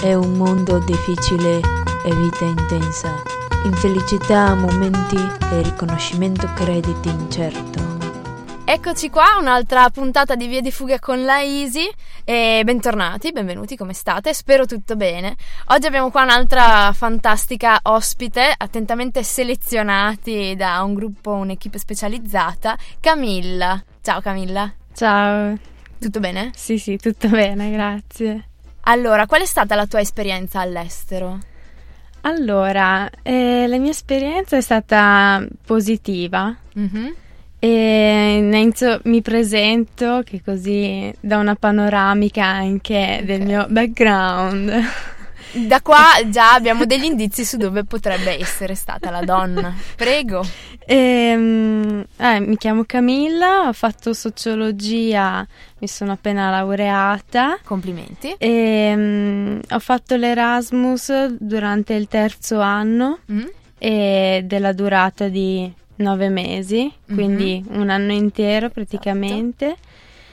È 0.00 0.14
un 0.14 0.32
mondo 0.32 0.78
difficile 0.78 1.60
e 2.02 2.14
vita 2.14 2.46
intensa. 2.46 3.22
Infelicità, 3.64 4.54
momenti 4.54 5.16
e 5.52 5.60
riconoscimento 5.60 6.50
crediti 6.54 7.10
incerto. 7.10 7.98
Eccoci 8.64 9.10
qua, 9.10 9.36
un'altra 9.38 9.90
puntata 9.90 10.36
di 10.36 10.46
Via 10.46 10.62
di 10.62 10.70
Fuga 10.70 10.98
con 10.98 11.22
la 11.22 11.42
Easy 11.42 11.86
e 12.24 12.62
bentornati, 12.64 13.30
benvenuti, 13.32 13.76
come 13.76 13.92
state? 13.92 14.32
Spero 14.32 14.64
tutto 14.64 14.96
bene. 14.96 15.36
Oggi 15.66 15.86
abbiamo 15.86 16.10
qua 16.10 16.22
un'altra 16.22 16.94
fantastica 16.94 17.78
ospite, 17.82 18.54
attentamente 18.56 19.22
selezionati 19.22 20.54
da 20.56 20.82
un 20.82 20.94
gruppo, 20.94 21.32
un'equipe 21.32 21.78
specializzata, 21.78 22.74
Camilla. 23.00 23.78
Ciao 24.00 24.22
Camilla. 24.22 24.72
Ciao. 24.94 25.58
Tutto 25.98 26.20
bene? 26.20 26.52
Sì, 26.54 26.78
sì, 26.78 26.96
tutto 26.96 27.28
bene, 27.28 27.70
grazie. 27.70 28.46
Allora, 28.82 29.26
qual 29.26 29.42
è 29.42 29.46
stata 29.46 29.74
la 29.74 29.86
tua 29.86 30.00
esperienza 30.00 30.60
all'estero? 30.60 31.38
Allora, 32.22 33.08
eh, 33.22 33.66
la 33.66 33.78
mia 33.78 33.90
esperienza 33.90 34.56
è 34.56 34.60
stata 34.60 35.44
positiva. 35.64 36.54
Mm-hmm. 36.78 37.06
E 37.62 38.36
innanzitutto 38.38 39.00
mi 39.04 39.20
presento 39.20 40.22
che 40.24 40.40
così 40.42 41.12
da 41.20 41.36
una 41.36 41.54
panoramica 41.56 42.44
anche 42.44 43.18
okay. 43.20 43.24
del 43.24 43.42
mio 43.42 43.66
background. 43.68 44.72
Da 45.52 45.80
qua 45.82 46.04
già 46.26 46.54
abbiamo 46.54 46.84
degli 46.84 47.04
indizi 47.04 47.44
su 47.44 47.56
dove 47.56 47.84
potrebbe 47.84 48.38
essere 48.38 48.74
stata 48.74 49.10
la 49.10 49.22
donna. 49.22 49.74
Prego. 49.96 50.44
E, 50.86 52.06
eh, 52.16 52.40
mi 52.40 52.56
chiamo 52.56 52.84
Camilla, 52.84 53.68
ho 53.68 53.72
fatto 53.72 54.12
sociologia, 54.12 55.46
mi 55.78 55.86
sono 55.88 56.12
appena 56.12 56.50
laureata. 56.50 57.58
Complimenti. 57.64 58.34
E, 58.38 58.92
um, 58.94 59.60
ho 59.68 59.78
fatto 59.78 60.16
l'Erasmus 60.16 61.26
durante 61.38 61.94
il 61.94 62.08
terzo 62.08 62.60
anno 62.60 63.18
mm. 63.30 63.46
e 63.78 64.42
della 64.44 64.72
durata 64.72 65.28
di 65.28 65.72
nove 65.96 66.28
mesi, 66.28 66.90
quindi 67.06 67.62
mm-hmm. 67.64 67.80
un 67.80 67.90
anno 67.90 68.12
intero 68.12 68.70
praticamente. 68.70 69.66
Esatto. 69.66 69.88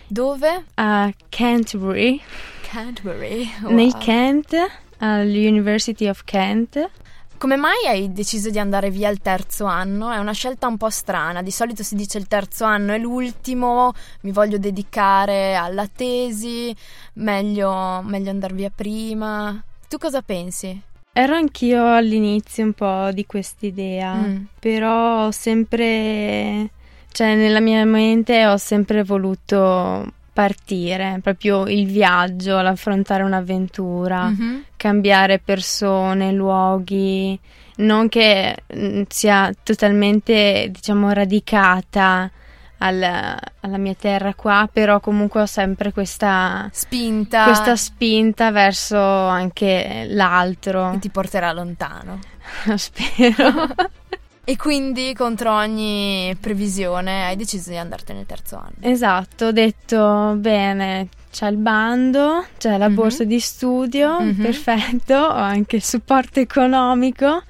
Dove? 0.08 0.64
A 0.76 1.12
Canterbury. 1.28 2.22
Canterbury. 2.62 3.50
Wow. 3.62 3.74
Nel 3.74 3.98
Kent, 3.98 4.56
all'University 5.00 6.08
of 6.08 6.24
Kent. 6.24 6.90
Come 7.38 7.56
mai 7.56 7.86
hai 7.88 8.12
deciso 8.12 8.50
di 8.50 8.58
andare 8.58 8.90
via 8.90 9.10
il 9.10 9.20
terzo 9.20 9.66
anno? 9.66 10.12
È 10.12 10.18
una 10.18 10.32
scelta 10.32 10.66
un 10.66 10.78
po' 10.78 10.90
strana. 10.90 11.44
Di 11.44 11.52
solito 11.52 11.84
si 11.84 11.96
dice 11.96 12.18
il 12.18 12.28
terzo 12.28 12.66
anno 12.66 12.94
è 12.94 12.98
l'ultimo, 12.98 13.94
mi 14.22 14.32
voglio 14.32 14.58
dedicare 14.58 15.56
alla 15.56 15.88
tesi, 15.88 16.76
meglio, 17.14 18.02
meglio 18.04 18.32
andare 18.32 18.56
via 18.56 18.72
prima. 18.74 19.64
Tu 19.88 19.98
cosa 20.00 20.24
pensi? 20.24 20.82
Ero 21.14 21.36
anch'io 21.36 21.94
all'inizio 21.94 22.64
un 22.64 22.74
po' 22.74 23.12
di 23.12 23.26
quest'idea, 23.26 24.14
mm. 24.16 24.44
però 24.60 25.26
ho 25.26 25.32
sempre, 25.32 26.70
cioè 27.12 27.36
nella 27.36 27.60
mia 27.60 27.86
mente 27.86 28.46
ho 28.46 28.58
sempre 28.58 29.04
voluto 29.04 30.14
partire, 30.38 31.18
proprio 31.24 31.66
il 31.66 31.88
viaggio, 31.88 32.62
l'affrontare 32.62 33.24
un'avventura, 33.24 34.30
mm-hmm. 34.30 34.60
cambiare 34.76 35.40
persone, 35.40 36.32
luoghi, 36.32 37.40
non 37.78 38.08
che 38.08 38.56
mm, 38.72 39.02
sia 39.08 39.52
totalmente, 39.64 40.68
diciamo, 40.70 41.12
radicata 41.12 42.30
alla, 42.78 43.36
alla, 43.62 43.78
mia 43.80 43.96
terra 43.96 44.36
qua, 44.36 44.70
però 44.72 45.00
comunque 45.00 45.42
ho 45.42 45.48
sempre 45.48 45.92
questa 45.92 46.70
spinta. 46.72 47.46
questa 47.46 47.76
spinta 47.76 48.52
verso 48.52 49.00
anche 49.00 50.06
l'altro. 50.08 50.92
Che 50.92 51.00
ti 51.00 51.10
porterà 51.10 51.52
lontano. 51.52 52.20
Spero. 52.78 53.70
e 54.50 54.56
quindi 54.56 55.14
contro 55.14 55.54
ogni 55.54 56.34
previsione 56.40 57.26
hai 57.26 57.36
deciso 57.36 57.70
di 57.70 57.76
andartene 57.76 58.20
nel 58.20 58.28
terzo 58.28 58.56
anno. 58.56 58.76
Esatto, 58.80 59.48
ho 59.48 59.52
detto 59.52 60.36
bene, 60.38 61.10
c'è 61.30 61.50
il 61.50 61.58
bando, 61.58 62.46
c'è 62.58 62.78
la 62.78 62.88
mm-hmm. 62.88 62.96
borsa 62.96 63.26
di 63.26 63.42
studio, 63.42 64.22
mm-hmm. 64.22 64.42
perfetto, 64.42 65.16
ho 65.16 65.34
anche 65.34 65.76
il 65.76 65.84
supporto 65.84 66.40
economico. 66.40 67.44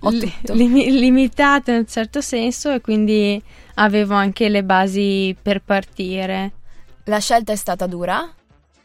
Li- 0.00 0.32
lim- 0.52 0.88
limitato 0.98 1.72
in 1.72 1.76
un 1.76 1.86
certo 1.86 2.22
senso 2.22 2.72
e 2.72 2.80
quindi 2.80 3.42
avevo 3.74 4.14
anche 4.14 4.48
le 4.48 4.64
basi 4.64 5.36
per 5.42 5.60
partire. 5.60 6.52
La 7.04 7.18
scelta 7.18 7.52
è 7.52 7.56
stata 7.56 7.86
dura? 7.86 8.26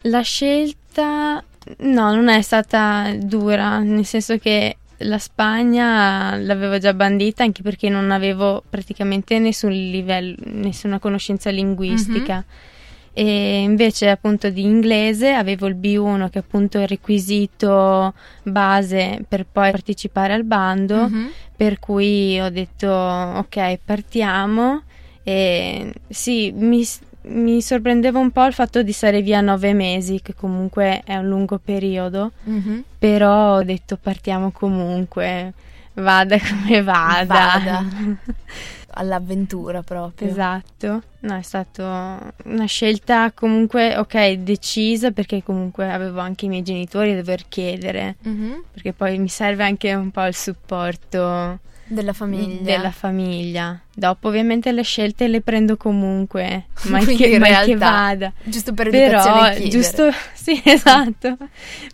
La 0.01 0.21
scelta 0.23 1.41
no, 1.77 2.13
non 2.13 2.27
è 2.27 2.41
stata 2.41 3.13
dura, 3.17 3.79
nel 3.79 4.05
senso 4.05 4.37
che 4.39 4.75
la 4.99 5.17
Spagna 5.17 6.35
l'avevo 6.37 6.77
già 6.77 6.93
bandita 6.93 7.43
anche 7.43 7.61
perché 7.61 7.89
non 7.89 8.11
avevo 8.11 8.63
praticamente 8.69 9.39
nessun 9.39 9.71
livello, 9.71 10.35
nessuna 10.45 10.99
conoscenza 10.99 11.49
linguistica. 11.49 12.35
Mm-hmm. 12.35 12.73
E 13.17 13.61
invece 13.61 14.09
appunto 14.09 14.49
di 14.49 14.61
inglese 14.61 15.31
avevo 15.31 15.67
il 15.67 15.77
B1 15.77 16.29
che 16.29 16.39
è 16.39 16.43
appunto 16.45 16.79
il 16.79 16.87
requisito 16.87 18.13
base 18.43 19.23
per 19.25 19.45
poi 19.49 19.71
partecipare 19.71 20.33
al 20.33 20.43
bando, 20.43 21.07
mm-hmm. 21.09 21.27
per 21.55 21.79
cui 21.79 22.37
ho 22.41 22.49
detto 22.49 22.89
ok 22.89 23.79
partiamo 23.85 24.83
e 25.23 25.93
sì 26.09 26.51
mi, 26.51 26.85
mi, 27.27 27.61
sorprendeva 27.61 28.19
un 28.19 28.31
po' 28.31 28.45
il 28.45 28.53
fatto 28.53 28.83
di 28.83 28.91
stare 28.91 29.21
via 29.21 29.41
nove 29.41 29.73
mesi 29.73 30.21
che 30.21 30.33
comunque 30.33 31.01
è 31.03 31.15
un 31.15 31.27
lungo 31.27 31.59
periodo, 31.63 32.31
mm-hmm. 32.49 32.79
però 32.97 33.57
ho 33.57 33.63
detto 33.63 33.97
partiamo 33.97 34.51
comunque, 34.51 35.53
vada 35.93 36.37
come 36.39 36.81
vada. 36.81 37.25
vada. 37.25 37.85
all'avventura 38.95 39.81
proprio. 39.81 40.27
Esatto, 40.27 41.01
no, 41.19 41.35
è 41.37 41.41
stata 41.41 42.33
una 42.45 42.65
scelta 42.65 43.31
comunque, 43.33 43.97
ok, 43.97 44.31
decisa 44.33 45.11
perché 45.11 45.43
comunque 45.43 45.91
avevo 45.91 46.19
anche 46.19 46.45
i 46.45 46.49
miei 46.49 46.63
genitori 46.63 47.11
a 47.11 47.15
dover 47.15 47.47
chiedere, 47.47 48.15
mm-hmm. 48.27 48.53
perché 48.71 48.93
poi 48.93 49.17
mi 49.19 49.29
serve 49.29 49.63
anche 49.63 49.93
un 49.93 50.11
po' 50.11 50.25
il 50.25 50.35
supporto 50.35 51.59
della 51.87 52.13
famiglia. 52.13 52.61
Della 52.61 52.91
famiglia. 52.91 53.79
Dopo 53.93 54.27
ovviamente 54.27 54.71
le 54.71 54.83
scelte 54.83 55.27
le 55.27 55.41
prendo 55.41 55.77
comunque, 55.77 56.65
ma 56.89 56.99
che, 56.99 57.39
ma 57.39 57.61
che 57.63 57.75
vada. 57.75 58.33
Giusto 58.43 58.73
per 58.73 58.89
Però, 58.89 59.53
giusto, 59.67 60.09
sì, 60.33 60.61
esatto, 60.63 61.37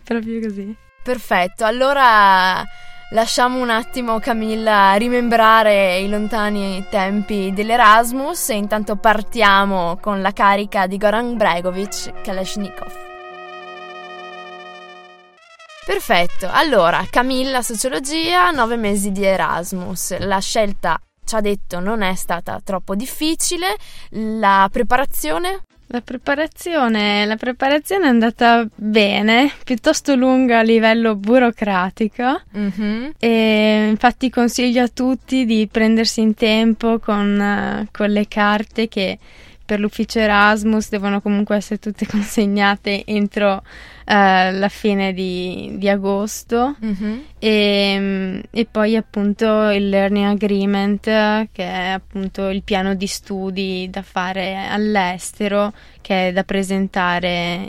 proprio 0.02 0.40
così. 0.40 0.74
Perfetto, 1.02 1.64
allora 1.64 2.62
lasciamo 3.10 3.60
un 3.60 3.70
attimo 3.70 4.18
Camilla 4.20 4.94
rimembrare 4.94 5.98
i 5.98 6.08
lontani 6.08 6.84
tempi 6.88 7.52
dell'Erasmus 7.52 8.50
e 8.50 8.54
intanto 8.54 8.96
partiamo 8.96 9.98
con 10.00 10.22
la 10.22 10.32
carica 10.32 10.86
di 10.86 10.96
Goran 10.96 11.36
Bregovic 11.36 12.22
Kalashnikov. 12.22 13.11
Perfetto, 15.84 16.48
allora 16.48 17.04
Camilla 17.10 17.60
Sociologia, 17.60 18.50
nove 18.50 18.76
mesi 18.76 19.10
di 19.10 19.24
Erasmus. 19.24 20.16
La 20.18 20.38
scelta, 20.38 21.00
ci 21.24 21.34
ha 21.34 21.40
detto, 21.40 21.80
non 21.80 22.02
è 22.02 22.14
stata 22.14 22.60
troppo 22.62 22.94
difficile. 22.94 23.76
La 24.10 24.68
preparazione? 24.70 25.62
La 25.88 26.00
preparazione, 26.00 27.26
la 27.26 27.34
preparazione 27.34 28.06
è 28.06 28.08
andata 28.08 28.64
bene, 28.76 29.52
piuttosto 29.64 30.14
lunga 30.14 30.60
a 30.60 30.62
livello 30.62 31.16
burocratico 31.16 32.40
mm-hmm. 32.56 33.10
e 33.18 33.88
infatti 33.90 34.30
consiglio 34.30 34.84
a 34.84 34.88
tutti 34.88 35.44
di 35.44 35.68
prendersi 35.70 36.20
in 36.20 36.34
tempo 36.34 37.00
con, 37.00 37.86
con 37.90 38.08
le 38.08 38.26
carte 38.28 38.88
che 38.88 39.18
per 39.72 39.80
l'ufficio 39.80 40.18
Erasmus 40.18 40.90
devono 40.90 41.22
comunque 41.22 41.56
essere 41.56 41.78
tutte 41.78 42.04
consegnate 42.06 43.06
entro 43.06 43.62
eh, 44.04 44.52
la 44.52 44.68
fine 44.68 45.14
di, 45.14 45.76
di 45.76 45.88
agosto 45.88 46.76
mm-hmm. 46.84 47.18
e, 47.38 48.42
e, 48.50 48.66
poi 48.70 48.96
appunto 48.96 49.70
il 49.70 49.88
learning 49.88 50.26
agreement 50.26 51.04
che 51.52 51.64
è 51.64 51.88
appunto 51.88 52.50
il 52.50 52.62
piano 52.62 52.94
di 52.94 53.06
studi 53.06 53.88
da 53.90 54.02
fare 54.02 54.66
all'estero 54.68 55.72
che 56.02 56.28
è 56.28 56.32
da 56.34 56.44
presentare 56.44 57.66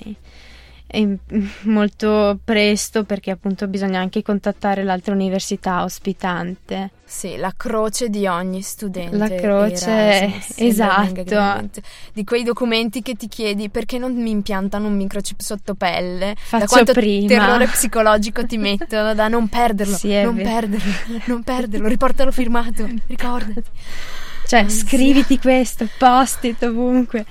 molto 1.64 2.38
presto 2.44 3.04
perché 3.04 3.32
appunto 3.32 3.68
bisogna 3.68 4.00
anche 4.00 4.22
contattare 4.22 4.84
l'altra 4.84 5.14
università 5.14 5.84
ospitante. 5.84 6.92
Sì, 7.06 7.36
la 7.36 7.54
croce 7.56 8.10
di 8.10 8.26
ogni 8.28 8.62
studente. 8.62 9.18
La 9.18 9.30
croce, 9.30 9.92
Erasmus, 9.92 10.54
esatto. 10.58 11.82
Di 12.12 12.24
quei 12.24 12.44
documenti 12.44 13.02
che 13.02 13.16
ti 13.16 13.28
chiedi 13.28 13.70
perché 13.70 13.98
non 13.98 14.14
mi 14.16 14.32
impiantano 14.32 14.88
un 14.88 14.96
microchip 14.96 15.40
sotto 15.40 15.76
pelle? 15.76 16.36
Faccio 16.38 16.64
da 16.64 16.66
quanto 16.68 16.94
prima. 16.94 17.28
terrore 17.28 17.68
psicologico 17.68 18.46
ti 18.46 18.58
mettono 18.58 19.14
da 19.14 19.28
non 19.28 19.48
perderlo, 19.48 19.96
sì, 19.96 20.22
non 20.22 20.36
vero. 20.36 20.50
perderlo, 20.50 20.94
non 21.26 21.44
perderlo, 21.44 21.88
riportalo 21.88 22.32
firmato, 22.32 22.88
ricordati. 23.08 23.70
Cioè, 24.46 24.68
scriviti 24.70 25.40
questo, 25.40 25.88
post-it 25.98 26.62
ovunque. 26.64 27.26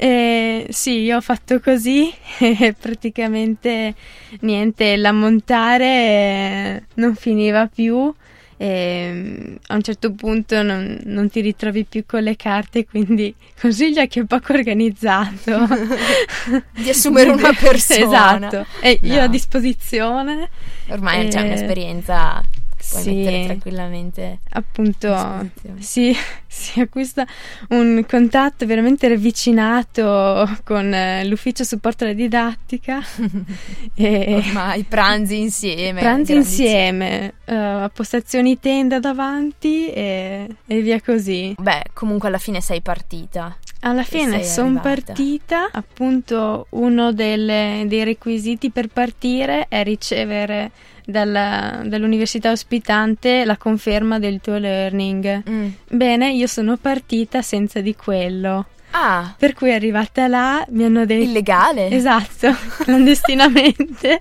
E 0.00 0.66
sì, 0.70 1.00
io 1.00 1.16
ho 1.16 1.20
fatto 1.20 1.58
così 1.58 2.08
e 2.38 2.72
praticamente 2.78 3.94
niente, 4.40 4.96
l'ammontare 4.96 6.84
non 6.94 7.16
finiva 7.16 7.66
più 7.66 8.14
e 8.56 9.10
mm, 9.12 9.54
a 9.68 9.74
un 9.74 9.82
certo 9.82 10.12
punto 10.12 10.62
non, 10.62 11.00
non, 11.04 11.28
ti 11.28 11.40
ritrovi 11.40 11.84
più 11.84 12.04
con 12.06 12.22
le 12.22 12.36
carte, 12.36 12.86
quindi 12.86 13.34
consiglia 13.60 14.06
che 14.06 14.20
è 14.20 14.24
poco 14.24 14.52
organizzato. 14.52 15.66
di 16.78 16.88
assumere 16.88 17.30
una 17.30 17.52
persona. 17.52 18.36
Esatto, 18.36 18.66
e 18.80 19.00
no. 19.02 19.14
io 19.14 19.22
a 19.22 19.28
disposizione. 19.28 20.48
Ormai 20.90 21.26
e... 21.26 21.28
c'è 21.28 21.40
un'esperienza 21.40 22.40
puoi 22.88 23.02
sì, 23.02 23.14
mettere 23.14 23.44
tranquillamente. 23.44 24.38
Appunto, 24.50 25.50
si, 25.78 26.14
si, 26.46 26.80
acquista 26.80 27.26
un 27.70 28.04
contatto 28.08 28.66
veramente 28.66 29.08
ravvicinato 29.08 30.48
con 30.64 30.92
eh, 30.92 31.24
l'ufficio 31.24 31.64
supporto 31.64 32.04
alla 32.04 32.12
didattica. 32.12 33.00
e 33.94 34.34
Ormai 34.46 34.84
pranzi 34.84 35.38
insieme. 35.40 36.00
Pranzi 36.00 36.34
insieme, 36.34 37.34
uh, 37.44 37.90
postazioni 37.92 38.58
tenda 38.58 38.98
davanti 38.98 39.90
e, 39.90 40.48
e 40.66 40.80
via 40.80 41.00
così. 41.00 41.54
Beh, 41.58 41.84
comunque 41.92 42.28
alla 42.28 42.38
fine 42.38 42.60
sei 42.60 42.80
partita. 42.80 43.56
Alla 43.80 44.02
fine 44.02 44.42
sono 44.42 44.80
partita, 44.80 45.68
appunto 45.70 46.66
uno 46.70 47.12
delle, 47.12 47.84
dei 47.86 48.02
requisiti 48.04 48.70
per 48.70 48.88
partire 48.88 49.66
è 49.68 49.84
ricevere 49.84 50.72
dalla, 51.04 51.82
dall'università 51.84 52.50
ospitante 52.50 53.44
la 53.44 53.56
conferma 53.56 54.18
del 54.18 54.40
tuo 54.40 54.58
learning. 54.58 55.42
Mm. 55.48 55.68
Bene, 55.90 56.32
io 56.32 56.46
sono 56.46 56.76
partita 56.76 57.40
senza 57.40 57.80
di 57.80 57.94
quello. 57.94 58.66
Ah. 58.90 59.34
Per 59.36 59.54
cui 59.54 59.72
arrivata 59.72 60.26
là 60.26 60.64
mi 60.70 60.84
hanno 60.84 61.06
detto... 61.06 61.22
Illegale? 61.22 61.88
Esatto, 61.88 62.54
clandestinamente. 62.82 64.20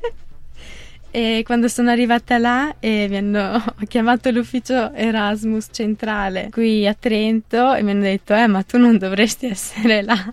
E 1.18 1.42
quando 1.44 1.68
sono 1.68 1.90
arrivata 1.90 2.38
là 2.38 2.76
e 2.80 3.08
mi 3.10 3.18
hanno 3.18 3.64
chiamato 3.90 4.30
l'ufficio 4.30 4.94
Erasmus 4.94 5.70
centrale 5.72 6.50
qui 6.52 6.86
a 6.86 6.94
Trento 6.94 7.74
e 7.74 7.82
mi 7.82 7.90
hanno 7.90 8.04
detto 8.04 8.36
eh 8.36 8.46
ma 8.46 8.62
tu 8.62 8.78
non 8.78 9.00
dovresti 9.00 9.48
essere 9.48 10.04
là 10.04 10.32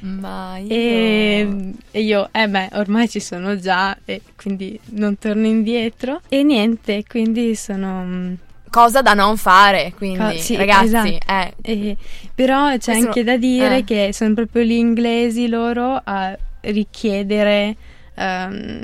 ma 0.00 0.58
io... 0.58 0.68
E, 0.68 1.72
e, 1.90 2.00
io, 2.02 2.28
eh 2.32 2.48
beh, 2.48 2.68
ormai 2.74 3.08
ci 3.08 3.18
sono 3.18 3.56
già 3.56 3.96
e 4.04 4.20
quindi 4.36 4.78
non 4.90 5.18
torno 5.18 5.46
indietro. 5.46 6.20
E 6.28 6.42
niente, 6.42 7.02
quindi 7.08 7.54
sono... 7.54 8.04
Mm, 8.04 8.34
Cosa 8.68 9.00
da 9.00 9.14
non 9.14 9.38
fare, 9.38 9.94
quindi 9.96 10.18
Co- 10.18 10.38
sì, 10.38 10.54
ragazzi. 10.54 10.84
Esatto. 10.84 11.08
Eh. 11.26 11.54
E, 11.62 11.96
però 12.34 12.68
c'è 12.76 12.92
Questo... 12.92 13.06
anche 13.06 13.24
da 13.24 13.38
dire 13.38 13.78
eh. 13.78 13.84
che 13.84 14.10
sono 14.12 14.34
proprio 14.34 14.64
gli 14.64 14.72
inglesi 14.72 15.48
loro 15.48 15.98
a 16.04 16.36
richiedere, 16.60 17.74
um, 18.16 18.82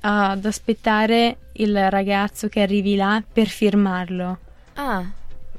ad 0.00 0.44
aspettare 0.44 1.36
il 1.52 1.90
ragazzo 1.90 2.48
che 2.48 2.60
arrivi 2.60 2.96
là 2.96 3.22
per 3.32 3.46
firmarlo. 3.46 4.38
Ah 4.74 5.04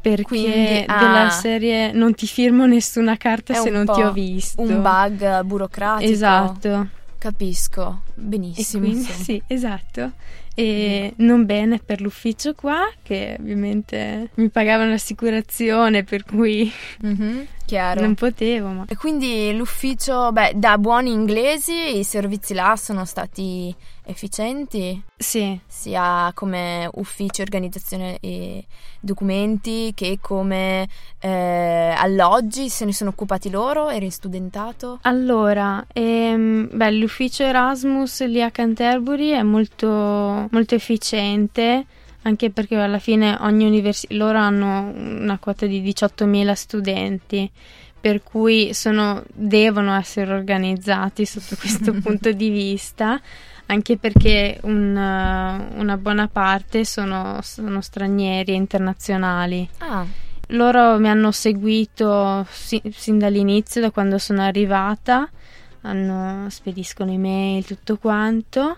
perché 0.01 0.23
Quindi, 0.23 0.83
ah, 0.87 0.97
della 0.97 1.29
serie 1.29 1.91
non 1.91 2.13
ti 2.13 2.25
firmo 2.25 2.65
nessuna 2.65 3.17
carta 3.17 3.53
se 3.53 3.69
non 3.69 3.85
ti 3.85 4.01
ho 4.01 4.11
visto. 4.11 4.61
Un 4.61 4.81
bug 4.81 5.41
burocratico. 5.43 6.09
Esatto. 6.09 6.87
Capisco, 7.19 8.03
benissimo. 8.13 8.85
Quindi, 8.85 9.03
sì, 9.03 9.43
esatto. 9.47 10.13
E 10.55 11.13
mm. 11.13 11.25
non 11.25 11.45
bene 11.45 11.79
per 11.79 11.99
l'ufficio 11.99 12.53
qua, 12.53 12.89
che 13.03 13.35
ovviamente 13.37 14.29
mi 14.35 14.47
pagavano 14.47 14.91
l'assicurazione, 14.91 16.05
per 16.05 16.23
cui 16.23 16.71
mm-hmm, 17.05 17.41
non 17.97 18.15
potevo. 18.15 18.67
Ma... 18.69 18.85
E 18.87 18.95
quindi 18.95 19.53
l'ufficio, 19.53 20.31
beh, 20.31 20.53
da 20.55 20.77
buoni 20.77 21.11
inglesi 21.11 21.97
i 21.97 22.05
servizi 22.05 22.53
là 22.53 22.77
sono 22.77 23.03
stati 23.03 23.75
efficienti? 24.09 25.01
Sì. 25.15 25.59
Sia 25.67 26.31
come 26.33 26.89
ufficio, 26.93 27.41
organizzazione 27.41 28.17
e 28.19 28.65
documenti 28.99 29.91
che 29.95 30.17
come 30.21 30.87
eh, 31.19 31.93
alloggi, 31.97 32.69
se 32.69 32.85
ne 32.85 32.93
sono 32.93 33.11
occupati 33.11 33.49
loro? 33.49 33.89
Eri 33.89 34.09
studentato? 34.09 34.99
Allora, 35.03 35.85
ehm, 35.93 36.69
beh, 36.71 36.91
l'ufficio 36.91 37.43
Erasmus 37.43 38.25
lì 38.25 38.41
a 38.41 38.51
Canterbury 38.51 39.29
è 39.29 39.43
molto, 39.43 39.87
molto 40.49 40.75
efficiente 40.75 41.85
anche 42.23 42.49
perché 42.49 42.75
alla 42.75 42.99
fine 42.99 43.37
ogni 43.39 43.65
università 43.65 44.13
loro 44.15 44.39
hanno 44.39 44.91
una 44.93 45.37
quota 45.39 45.65
di 45.65 45.81
18.000 45.81 46.51
studenti 46.53 47.49
per 47.99 48.23
cui 48.23 48.73
sono, 48.73 49.23
devono 49.33 49.93
essere 49.95 50.33
organizzati 50.33 51.25
sotto 51.25 51.55
questo 51.57 51.93
punto 52.01 52.31
di 52.31 52.49
vista 52.49 53.21
anche 53.69 53.97
perché 53.97 54.59
un, 54.63 54.95
una 54.95 55.97
buona 55.97 56.27
parte 56.27 56.85
sono, 56.85 57.39
sono 57.43 57.81
stranieri 57.81 58.51
e 58.51 58.55
internazionali. 58.55 59.67
Ah. 59.79 60.05
Loro 60.53 60.97
mi 60.97 61.07
hanno 61.07 61.31
seguito 61.31 62.45
sin, 62.49 62.81
sin 62.91 63.19
dall'inizio, 63.19 63.79
da 63.79 63.91
quando 63.91 64.17
sono 64.17 64.41
arrivata, 64.41 65.29
hanno, 65.81 66.49
spediscono 66.49 67.11
email, 67.11 67.63
tutto 67.63 67.97
quanto. 67.97 68.77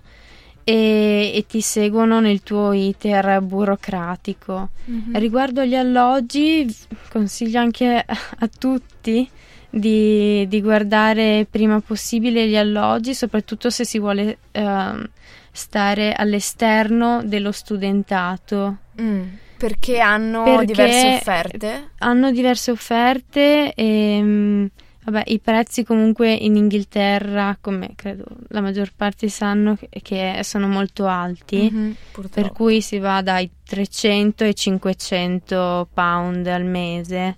E, 0.66 1.32
e, 1.34 1.46
ti 1.48 1.62
seguono 1.62 2.20
nel 2.20 2.44
tuo 2.44 2.74
iter 2.74 3.40
burocratico. 3.42 4.70
Mm-hmm. 4.90 5.16
Riguardo 5.16 5.62
agli 5.62 5.76
alloggi, 5.76 6.68
consiglio 7.10 7.60
anche 7.60 8.06
a 8.06 8.50
tutti 8.60 9.28
di, 9.72 10.46
di, 10.48 10.62
guardare 10.62 11.48
prima 11.50 11.80
possibile 11.80 12.48
gli 12.48 12.58
alloggi, 12.58 13.16
soprattutto 13.16 13.70
se 13.70 13.86
si 13.86 13.98
vuole 14.00 14.38
uh, 14.52 15.10
stare 15.52 16.14
all'esterno 16.14 17.22
dello 17.24 17.52
studentato. 17.52 18.78
Mm, 19.02 19.24
perché 19.58 20.00
hanno 20.00 20.44
perché 20.44 20.66
diverse 20.66 21.16
offerte? 21.16 21.90
Hanno 22.00 22.32
diverse 22.32 22.72
offerte 22.72 23.74
e 23.74 24.20
um, 24.22 24.70
vabbè, 25.06 25.24
i 25.28 25.40
prezzi 25.40 25.84
comunque 25.84 26.34
in 26.34 26.56
Inghilterra, 26.56 27.58
come 27.62 27.92
credo 27.96 28.26
la 28.50 28.62
maggior 28.62 28.92
parte 28.96 29.30
sanno, 29.30 29.78
che 30.02 30.40
sono 30.44 30.68
molto 30.68 31.08
alti, 31.08 31.70
mm-hmm, 31.72 31.92
per 32.32 32.52
cui 32.52 32.82
si 32.82 33.00
va 33.00 33.22
dai 33.22 33.50
300 33.66 34.44
ai 34.44 34.56
500 34.56 35.88
pound 35.94 36.48
al 36.48 36.66
mese. 36.66 37.38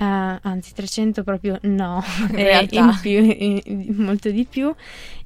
Uh, 0.00 0.38
anzi 0.40 0.72
300 0.72 1.22
proprio 1.22 1.58
no, 1.64 2.02
in, 2.30 2.68
in 2.72 2.98
più, 3.02 3.20
in, 3.20 3.96
molto 3.98 4.30
di 4.30 4.46
più 4.48 4.74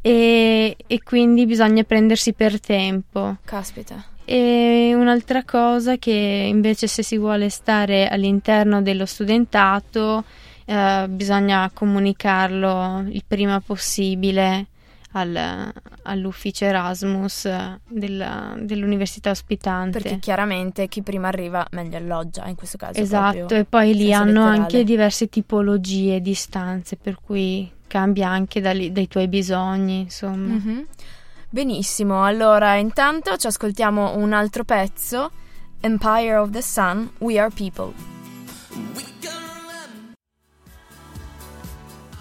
e, 0.01 0.77
e, 0.85 1.03
quindi 1.05 1.47
bisogna 1.47 1.85
prendersi 1.85 2.33
per 2.33 2.59
tempo. 2.59 3.37
Caspita. 3.45 4.05
E 4.25 4.93
un'altra 4.93 5.45
cosa 5.45 5.97
che 5.97 6.11
invece 6.11 6.89
se 6.89 7.05
si 7.05 7.17
vuole 7.17 7.51
stare 7.51 8.09
all'interno 8.09 8.83
dello 8.83 9.07
studentato 9.07 10.25
uh, 10.65 11.07
bisogna 11.09 11.71
comunicarlo 11.73 13.05
il 13.11 13.23
prima 13.25 13.61
possibile 13.61 14.67
al, 15.17 15.73
all'ufficio 16.03 16.65
Erasmus 16.65 17.49
della, 17.87 18.55
dell'università 18.59 19.31
ospitante. 19.31 20.01
Perché 20.01 20.19
chiaramente 20.19 20.89
chi 20.89 21.03
prima 21.03 21.29
arriva 21.29 21.67
meglio 21.71 21.97
alloggia 21.97 22.47
in 22.47 22.55
questo 22.55 22.77
caso. 22.79 22.99
Esatto, 23.01 23.55
e 23.55 23.65
poi 23.65 23.95
lì 23.95 24.13
hanno 24.13 24.27
letterale. 24.27 24.59
anche 24.59 24.85
diverse 24.85 25.29
tipologie 25.29 26.21
di 26.21 26.35
stanze, 26.35 26.97
per 26.97 27.19
cui 27.21 27.71
cambia 27.87 28.29
anche 28.29 28.61
dai, 28.61 28.93
dai 28.93 29.09
tuoi 29.09 29.29
bisogni, 29.29 30.01
insomma. 30.01 30.55
Mm-hmm. 30.55 30.81
Benissimo, 31.49 32.25
allora 32.25 32.75
intanto 32.75 33.37
ci 33.37 33.47
ascoltiamo 33.47 34.17
un 34.17 34.33
altro 34.33 34.65
pezzo, 34.65 35.31
Empire 35.81 36.37
of 36.37 36.51
the 36.51 36.63
Sun, 36.63 37.09
We 37.19 37.39
Are 37.39 37.53
People. 37.55 37.93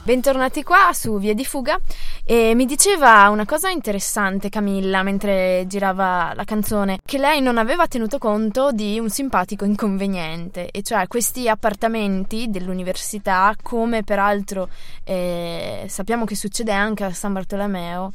Bentornati 0.03 0.63
qua 0.63 0.91
su 0.91 1.17
Via 1.17 1.33
di 1.33 1.45
Fuga 1.45 1.79
e 2.25 2.55
mi 2.55 2.65
diceva 2.65 3.27
una 3.29 3.45
cosa 3.45 3.69
interessante 3.69 4.47
Camilla 4.47 5.03
mentre 5.03 5.65
girava 5.67 6.31
la 6.33 6.45
canzone, 6.45 6.99
che 7.03 7.17
lei 7.17 7.41
non 7.41 7.57
aveva 7.57 7.87
tenuto 7.87 8.17
conto 8.17 8.71
di 8.71 8.97
un 8.97 9.09
simpatico 9.09 9.65
inconveniente, 9.65 10.69
e 10.71 10.81
cioè 10.83 11.07
questi 11.07 11.49
appartamenti 11.49 12.49
dell'università, 12.49 13.53
come 13.61 14.03
peraltro 14.03 14.69
eh, 15.03 15.85
sappiamo 15.89 16.23
che 16.23 16.35
succede 16.35 16.71
anche 16.71 17.03
a 17.03 17.11
San 17.11 17.33
Bartolomeo, 17.33 18.11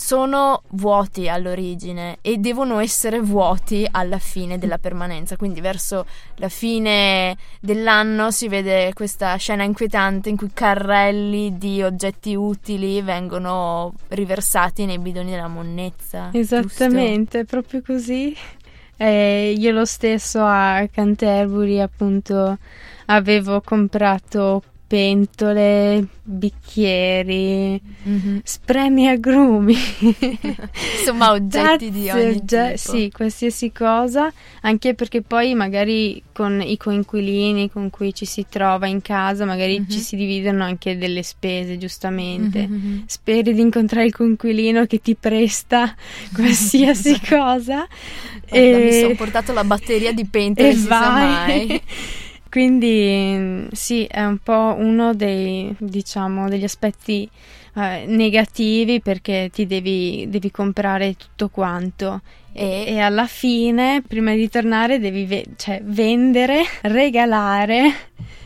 sono 0.00 0.62
vuoti 0.70 1.28
all'origine 1.28 2.16
e 2.22 2.38
devono 2.38 2.78
essere 2.78 3.20
vuoti 3.20 3.86
alla 3.88 4.18
fine 4.18 4.56
della 4.56 4.78
permanenza. 4.78 5.36
Quindi 5.36 5.60
verso 5.60 6.06
la 6.36 6.48
fine 6.48 7.36
dell'anno 7.60 8.30
si 8.30 8.48
vede 8.48 8.94
questa 8.94 9.36
scena 9.36 9.62
inquietante 9.62 10.30
in 10.30 10.38
cui 10.38 10.50
carrelli 10.54 11.58
di 11.58 11.82
oggetti 11.82 12.34
utili 12.34 13.02
vengono 13.02 13.92
riversati 14.08 14.86
nei 14.86 14.98
bidoni 14.98 15.32
della 15.32 15.48
monnezza. 15.48 16.30
Esattamente, 16.32 17.40
giusto? 17.40 17.56
proprio 17.60 17.82
così. 17.82 18.34
Eh, 18.96 19.54
io 19.56 19.70
lo 19.70 19.84
stesso 19.84 20.40
a 20.42 20.88
Canterbury 20.90 21.78
appunto 21.78 22.56
avevo 23.06 23.60
comprato 23.60 24.62
pentole, 24.90 26.04
bicchieri, 26.24 27.80
Mhm. 28.02 28.40
spremi 28.42 29.06
agrumi. 29.08 29.76
Insomma, 30.98 31.30
oggetti 31.30 31.90
di 31.92 32.10
ogni 32.10 32.36
ogge- 32.38 32.74
tipo. 32.74 32.96
Sì, 32.96 33.10
qualsiasi 33.12 33.70
cosa, 33.70 34.32
anche 34.62 34.94
perché 34.94 35.22
poi 35.22 35.54
magari 35.54 36.20
con 36.32 36.60
i 36.60 36.76
coinquilini 36.76 37.70
con 37.70 37.88
cui 37.90 38.12
ci 38.12 38.24
si 38.24 38.46
trova 38.48 38.88
in 38.88 39.00
casa, 39.00 39.44
magari 39.44 39.78
Mhm. 39.78 39.88
ci 39.88 39.98
si 40.00 40.16
dividono 40.16 40.64
anche 40.64 40.98
delle 40.98 41.22
spese, 41.22 41.78
giustamente. 41.78 42.66
Mhm, 42.66 42.74
mhm. 42.74 43.02
Speri 43.06 43.54
di 43.54 43.60
incontrare 43.60 44.06
il 44.06 44.12
coinquilino 44.12 44.86
che 44.86 44.98
ti 45.00 45.14
presta 45.14 45.94
qualsiasi 46.34 47.16
cosa. 47.28 47.86
Guarda, 48.48 48.76
mi 48.78 48.88
e- 48.88 49.00
sono 49.02 49.14
portato 49.14 49.52
la 49.52 49.62
batteria 49.62 50.12
di 50.12 50.24
pentole, 50.24 50.70
e 50.70 50.72
si 50.74 50.80
sa 50.80 50.98
vai. 50.98 51.66
mai. 51.66 51.82
Quindi 52.50 53.68
sì, 53.72 54.04
è 54.04 54.24
un 54.24 54.38
po' 54.38 54.74
uno 54.76 55.14
dei, 55.14 55.74
diciamo, 55.78 56.48
degli 56.48 56.64
aspetti 56.64 57.28
eh, 57.76 58.04
negativi 58.06 59.00
perché 59.00 59.50
ti 59.52 59.66
devi, 59.66 60.26
devi 60.28 60.50
comprare 60.50 61.14
tutto 61.16 61.48
quanto. 61.48 62.20
E- 62.52 62.84
E, 62.88 62.98
alla 62.98 63.26
fine, 63.26 64.02
prima 64.06 64.34
di 64.34 64.48
tornare, 64.48 64.98
devi 64.98 65.24
ve- 65.24 65.46
cioè, 65.56 65.80
vendere, 65.84 66.62
regalare, 66.82 67.92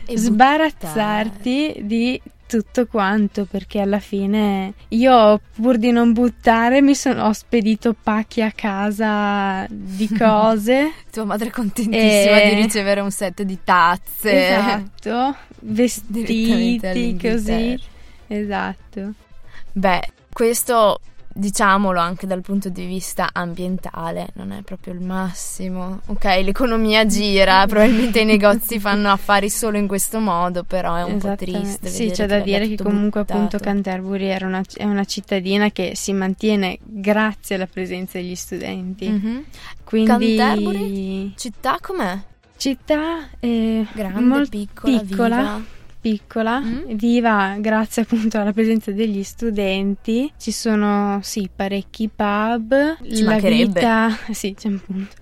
E 0.05 0.17
sbarazzarti 0.17 1.77
di 1.81 2.21
tutto 2.47 2.85
quanto 2.85 3.45
perché 3.45 3.79
alla 3.79 3.99
fine 3.99 4.73
io 4.89 5.39
pur 5.55 5.77
di 5.77 5.91
non 5.91 6.13
buttare 6.13 6.81
mi 6.81 6.93
sono 6.95 7.25
ho 7.25 7.33
spedito 7.33 7.95
pacchi 8.01 8.41
a 8.41 8.51
casa 8.51 9.65
di 9.69 10.07
cose. 10.17 10.91
Tua 11.11 11.23
madre 11.25 11.47
è 11.49 11.51
contentissima 11.51 12.41
E- 12.41 12.49
di 12.55 12.61
ricevere 12.61 13.01
un 13.01 13.11
set 13.11 13.41
di 13.41 13.57
tazze. 13.63 14.47
esatto. 14.49 15.35
Vestiti 15.61 17.17
così. 17.19 17.79
esatto. 18.27 19.13
Beh, 19.71 20.01
questo 20.31 20.99
diciamolo 21.37 21.99
anche 21.99 22.25
dal 22.27 22.39
punto 22.41 22.69
di 22.69 22.85
vista 22.85 23.29
ambientale, 23.33 24.29
non 24.35 24.51
è 24.53 24.61
proprio 24.61 24.93
il 24.93 25.01
massimo. 25.01 25.99
Ok, 26.05 26.23
l'economia 26.43 27.05
gira, 27.05 27.65
probabilmente 27.67 28.21
i 28.21 28.25
negozi 28.25 28.79
fanno 28.79 29.09
affari 29.11 29.49
solo 29.49 29.77
in 29.77 29.85
questo 29.87 30.19
modo, 30.19 30.63
però 30.63 30.95
è 30.95 31.03
un 31.03 31.17
po' 31.19 31.35
triste. 31.35 31.89
Sì, 31.89 32.09
c'è 32.09 32.25
da 32.25 32.39
dire 32.39 32.67
che 32.69 32.77
comunque 32.77 33.21
buttato. 33.21 33.37
appunto 33.39 33.57
Canterbury 33.63 34.25
era 34.27 34.47
una- 34.47 34.63
è 34.73 34.85
una 34.85 35.03
cittadina 35.03 35.71
che 35.71 35.91
si 35.95 36.13
mantiene 36.13 36.77
grazie 36.81 37.55
alla 37.55 37.67
presenza 37.67 38.17
degli 38.17 38.35
studenti. 38.35 39.09
Mhm. 39.09 39.43
Quindi 39.83 40.35
Canterbury? 40.37 41.33
Città 41.35 41.77
com'è? 41.81 42.17
città 42.57 43.27
eh, 43.41 43.85
Grande, 43.91 44.21
mol- 44.21 44.47
piccola, 44.49 44.99
piccola? 44.99 45.61
Piccola, 46.05 46.59
Mm. 46.59 46.91
viva 46.97 47.55
grazie 47.57 48.03
appunto 48.03 48.37
alla 48.37 48.53
presenza 48.53 48.91
degli 48.91 49.23
studenti. 49.23 50.31
Ci 50.37 50.51
sono 50.51 51.19
sì 51.23 51.49
parecchi 51.53 52.11
pub, 52.15 52.97
Ci 53.11 53.23
la 53.23 53.39
vita, 53.39 54.09
sì, 54.31 54.53
c'è 54.53 54.67
un 54.67 54.79
punto. 54.85 55.15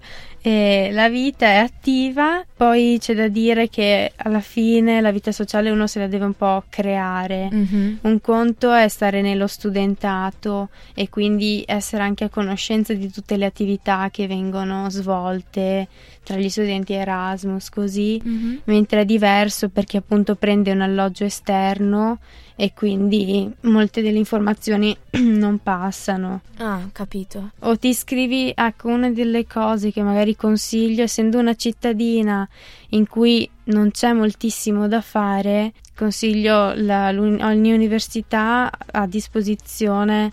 E 0.45 0.89
la 0.91 1.07
vita 1.07 1.45
è 1.45 1.55
attiva, 1.55 2.43
poi 2.57 2.97
c'è 2.99 3.15
da 3.15 3.29
dire 3.29 3.69
che 3.69 4.11
alla 4.17 4.41
fine 4.41 4.99
la 4.99 5.13
vita 5.13 5.31
sociale 5.31 5.69
uno 5.69 5.87
se 5.87 5.99
la 5.99 6.07
deve 6.07 6.25
un 6.25 6.33
po' 6.33 6.65
creare. 6.67 7.47
Mhm. 7.49 7.99
Un 8.01 8.19
conto 8.19 8.73
è 8.73 8.89
stare 8.89 9.21
nello 9.21 9.47
studentato 9.47 10.67
e 10.93 11.07
quindi 11.07 11.63
essere 11.65 12.03
anche 12.03 12.25
a 12.25 12.29
conoscenza 12.29 12.93
di 12.93 13.09
tutte 13.09 13.37
le 13.37 13.45
attività 13.45 14.09
che 14.11 14.27
vengono 14.27 14.89
svolte 14.89 15.87
tra 16.23 16.35
gli 16.35 16.49
studenti 16.49 16.91
Erasmus, 16.91 17.69
così, 17.69 18.19
Mhm. 18.21 18.59
mentre 18.65 19.01
è 19.01 19.05
diverso 19.05 19.69
perché 19.69 19.95
appunto 19.95 20.35
prende 20.35 20.71
un 20.73 20.81
alloggio 20.81 21.23
esterno 21.23 22.19
e 22.55 22.73
quindi 22.73 23.51
molte 23.61 24.01
delle 24.01 24.17
informazioni 24.17 24.95
non 25.21 25.59
passano. 25.59 26.41
Ah, 26.57 26.87
capito. 26.91 27.51
O 27.59 27.77
ti 27.77 27.89
iscrivi 27.89 28.51
ecco 28.55 28.89
una 28.89 29.09
delle 29.09 29.45
cose 29.45 29.91
che 29.91 30.01
magari 30.01 30.35
consiglio, 30.35 31.03
essendo 31.03 31.39
una 31.39 31.55
cittadina 31.55 32.47
in 32.89 33.07
cui 33.07 33.49
non 33.65 33.91
c'è 33.91 34.13
moltissimo 34.13 34.87
da 34.87 35.01
fare, 35.01 35.73
consiglio 35.95 36.73
la, 36.75 37.09
ogni 37.09 37.73
università 37.73 38.71
a 38.91 39.07
disposizione 39.07 40.31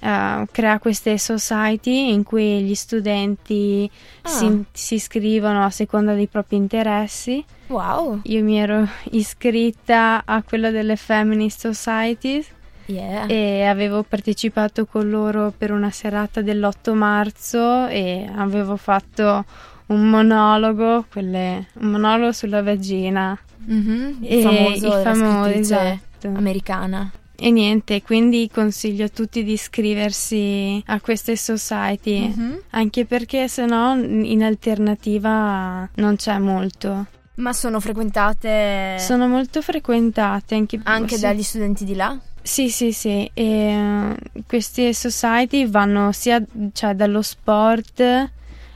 eh, 0.00 0.46
crea 0.50 0.78
queste 0.78 1.16
society 1.18 2.10
in 2.12 2.22
cui 2.24 2.62
gli 2.62 2.74
studenti 2.74 3.90
Ah. 4.22 4.28
si, 4.28 4.64
si 4.72 4.94
iscrivono 4.94 5.64
a 5.64 5.70
seconda 5.70 6.14
dei 6.14 6.26
propri 6.26 6.56
interessi. 6.56 7.44
Wow. 7.68 8.20
Io 8.24 8.42
mi 8.42 8.58
ero 8.58 8.86
iscritta 9.12 10.22
a 10.24 10.42
quella 10.42 10.70
delle 10.70 10.96
Feminist 10.96 11.68
Societies 11.70 12.46
Yeah. 12.86 13.26
e 13.28 13.62
avevo 13.62 14.02
partecipato 14.02 14.84
con 14.84 15.08
loro 15.08 15.52
per 15.56 15.70
una 15.70 15.90
serata 15.92 16.42
dell'8 16.42 16.92
marzo 16.94 17.86
e 17.86 18.28
avevo 18.34 18.76
fatto 18.76 19.44
un 19.86 20.08
monologo, 20.08 21.04
quelle- 21.08 21.68
un 21.74 21.90
monologo 21.90 22.32
sulla 22.32 22.62
vagina. 22.64 23.38
Mhm. 23.66 24.16
Il 24.22 24.38
E 24.38 24.42
famoso, 24.42 24.86
il 24.86 25.02
famoso, 25.04 25.48
esatto. 25.50 26.28
americana. 26.34 27.10
E 27.42 27.50
niente, 27.50 28.02
quindi 28.02 28.50
consiglio 28.52 29.06
a 29.06 29.08
tutti 29.08 29.42
di 29.42 29.52
iscriversi 29.52 30.82
a 30.86 31.00
queste 31.00 31.36
society, 31.36 32.28
Mhm. 32.28 32.60
anche 32.70 33.06
perché 33.06 33.48
se 33.48 33.64
no 33.64 33.94
in 33.94 34.42
alternativa 34.42 35.88
non 35.94 36.16
c'è 36.16 36.38
molto. 36.38 37.06
Ma 37.36 37.54
sono 37.54 37.80
frequentate 37.80 38.96
Sono 38.98 39.26
molto 39.26 39.62
frequentate 39.62 40.54
anche, 40.54 40.78
anche 40.82 41.14
sì. 41.14 41.20
dagli 41.22 41.42
studenti 41.42 41.84
di 41.86 41.94
là? 41.94 42.18
Sì, 42.42 42.68
sì, 42.68 42.92
sì. 42.92 43.30
E, 43.32 43.42
eh, 43.44 44.14
queste 44.46 44.92
society 44.92 45.66
vanno 45.66 46.12
sia 46.12 46.42
cioè, 46.74 46.94
dallo 46.94 47.22
sport 47.22 48.30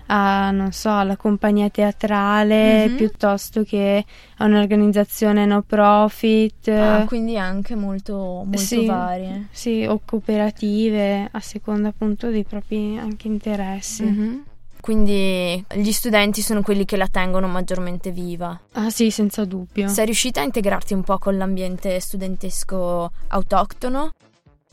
a, 0.06 0.50
non 0.50 0.72
so, 0.72 0.90
alla 0.96 1.16
compagnia 1.16 1.68
teatrale 1.70 2.88
Mhm. 2.88 2.96
piuttosto 2.96 3.62
che 3.64 4.04
a 4.38 4.44
un'organizzazione 4.44 5.46
no 5.46 5.62
profit. 5.62 6.68
Ah, 6.68 7.04
quindi 7.06 7.36
anche 7.38 7.74
molto, 7.74 8.14
molto 8.44 8.58
sì. 8.58 8.84
varie. 8.86 9.48
Sì, 9.50 9.84
o 9.88 10.00
cooperative 10.04 11.28
a 11.30 11.40
seconda 11.40 11.88
appunto 11.88 12.28
dei 12.30 12.44
propri 12.44 12.98
anche 12.98 13.28
interessi. 13.28 14.04
Mhm. 14.04 14.44
Quindi 14.80 15.64
gli 15.76 15.92
studenti 15.92 16.42
sono 16.42 16.60
quelli 16.60 16.84
che 16.84 16.98
la 16.98 17.08
tengono 17.08 17.46
maggiormente 17.48 18.10
viva. 18.10 18.60
Ah 18.72 18.90
sì, 18.90 19.10
senza 19.10 19.46
dubbio. 19.46 19.88
Sei 19.88 20.04
riuscita 20.04 20.42
a 20.42 20.44
integrarti 20.44 20.92
un 20.92 21.02
po' 21.02 21.16
con 21.16 21.38
l'ambiente 21.38 21.98
studentesco 22.00 23.10
autoctono? 23.28 24.10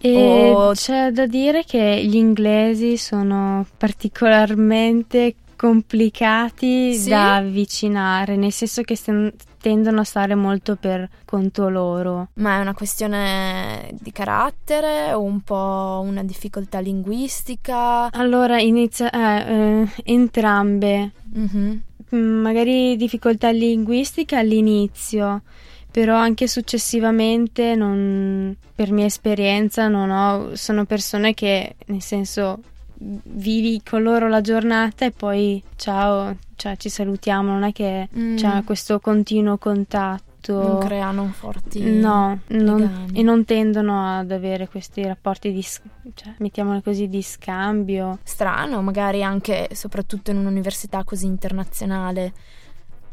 E 0.01 0.51
O- 0.55 0.72
c'è 0.74 1.12
da 1.12 1.25
dire 1.27 1.63
che 1.63 2.01
gli 2.05 2.15
inglesi 2.15 2.98
sono 2.98 3.65
particolarmente 3.77 5.36
complicati 5.55 6.96
Sì? 6.96 7.10
da 7.10 7.36
avvicinare, 7.36 8.36
nel 8.36 8.51
senso 8.51 8.81
che 8.81 8.96
sten- 8.96 9.31
tendono 9.62 10.00
a 10.01 10.03
stare 10.03 10.34
molto 10.34 10.75
per 10.75 11.08
conto 11.24 11.70
loro. 11.70 12.29
Ma 12.36 12.58
è 12.58 12.62
una 12.62 12.74
questione 12.74 13.91
di 14.00 14.12
carattere 14.12 15.13
o 15.13 15.22
un 15.22 15.41
po' 15.41 16.01
una 16.03 16.24
difficoltà 16.24 16.79
linguistica? 16.79 18.10
Allora, 18.12 18.60
inizia 18.60 19.12
eh, 19.12 19.53
eh, 19.84 19.88
entrambe, 20.03 21.12
Mhm. 21.34 21.81
Mm, 22.13 22.41
magari 22.41 22.98
difficoltà 22.98 23.51
linguistica 23.51 24.39
all'inizio, 24.39 25.43
però 25.91 26.15
anche 26.15 26.48
successivamente, 26.48 27.75
non- 27.75 28.55
per 28.74 28.91
mia 28.91 29.05
esperienza, 29.05 29.88
non 29.88 30.10
ho, 30.10 30.55
sono 30.55 30.86
persone 30.86 31.33
che, 31.33 31.75
nel 31.88 32.01
senso, 32.01 32.60
vivi 33.03 33.81
con 33.88 34.03
loro 34.03 34.27
la 34.29 34.41
giornata 34.41 35.05
e 35.05 35.12
poi 35.12 35.62
ciao, 35.75 36.36
cioè 36.55 36.77
ci 36.77 36.89
salutiamo, 36.89 37.51
non 37.51 37.63
è 37.63 37.71
che 37.71 38.07
Mm. 38.17 38.36
c'è 38.36 38.63
questo 38.63 39.00
continuo 39.00 39.57
contatto. 39.57 40.29
Non 40.41 40.79
creano 40.79 41.27
forti 41.27 41.81
No, 41.83 42.39
non- 42.48 43.10
e 43.13 43.21
non 43.21 43.45
tendono 43.45 44.17
ad 44.17 44.31
avere 44.31 44.67
questi 44.67 45.03
rapporti 45.05 45.51
di, 45.51 45.62
cioè, 45.62 46.33
mettiamolo 46.38 46.81
così, 46.81 47.07
di 47.10 47.21
scambio. 47.21 48.17
Strano, 48.24 48.81
magari 48.81 49.21
anche 49.24 49.69
soprattutto 49.74 50.31
in 50.31 50.38
un'università 50.38 51.03
così 51.03 51.27
internazionale, 51.27 52.33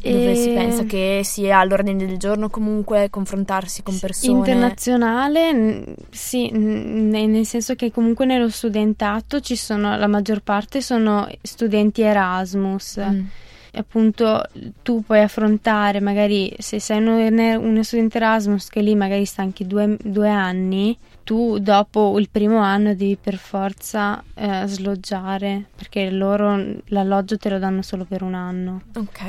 dove 0.01 0.31
E- 0.31 0.37
si 0.37 0.51
pensa 0.51 0.85
che 0.85 1.23
sia 1.25 1.59
all'ordine 1.59 2.07
del 2.07 2.19
giorno 2.19 2.49
comunque 2.49 3.09
confrontarsi 3.11 3.83
con 3.83 3.99
persone. 3.99 4.39
Internazionale, 4.39 5.85
sì, 6.11 6.51
nel 6.51 7.45
senso 7.47 7.75
che 7.75 7.91
comunque 7.91 8.25
nello 8.25 8.49
studentato 8.49 9.41
ci 9.41 9.57
sono, 9.57 9.97
la 9.97 10.07
maggior 10.07 10.41
parte 10.41 10.81
sono 10.81 11.29
studenti 11.43 12.03
Erasmus. 12.03 13.01
Mm. 13.01 13.25
Appunto 13.75 14.43
tu 14.83 15.03
puoi 15.05 15.21
affrontare, 15.21 16.01
magari 16.01 16.53
se 16.59 16.81
sei 16.81 16.99
uno, 16.99 17.17
uno 17.61 17.83
studente 17.83 18.17
Erasmus 18.17 18.69
che 18.69 18.81
lì 18.81 18.95
magari 18.95 19.25
sta 19.25 19.43
anche 19.43 19.67
due, 19.67 19.97
due 20.03 20.29
anni, 20.31 20.97
tu 21.29 21.59
dopo 21.59 22.19
il 22.19 22.31
primo 22.31 22.61
anno 22.61 22.95
devi 22.95 23.19
per 23.21 23.37
forza 23.37 24.25
eh, 24.33 24.63
sloggiare 24.65 25.67
perché 25.77 26.09
loro 26.09 26.59
l'alloggio 26.87 27.37
te 27.37 27.51
lo 27.51 27.59
danno 27.59 27.83
solo 27.83 28.07
per 28.07 28.23
un 28.23 28.33
anno. 28.33 28.81
Ok. 28.95 29.21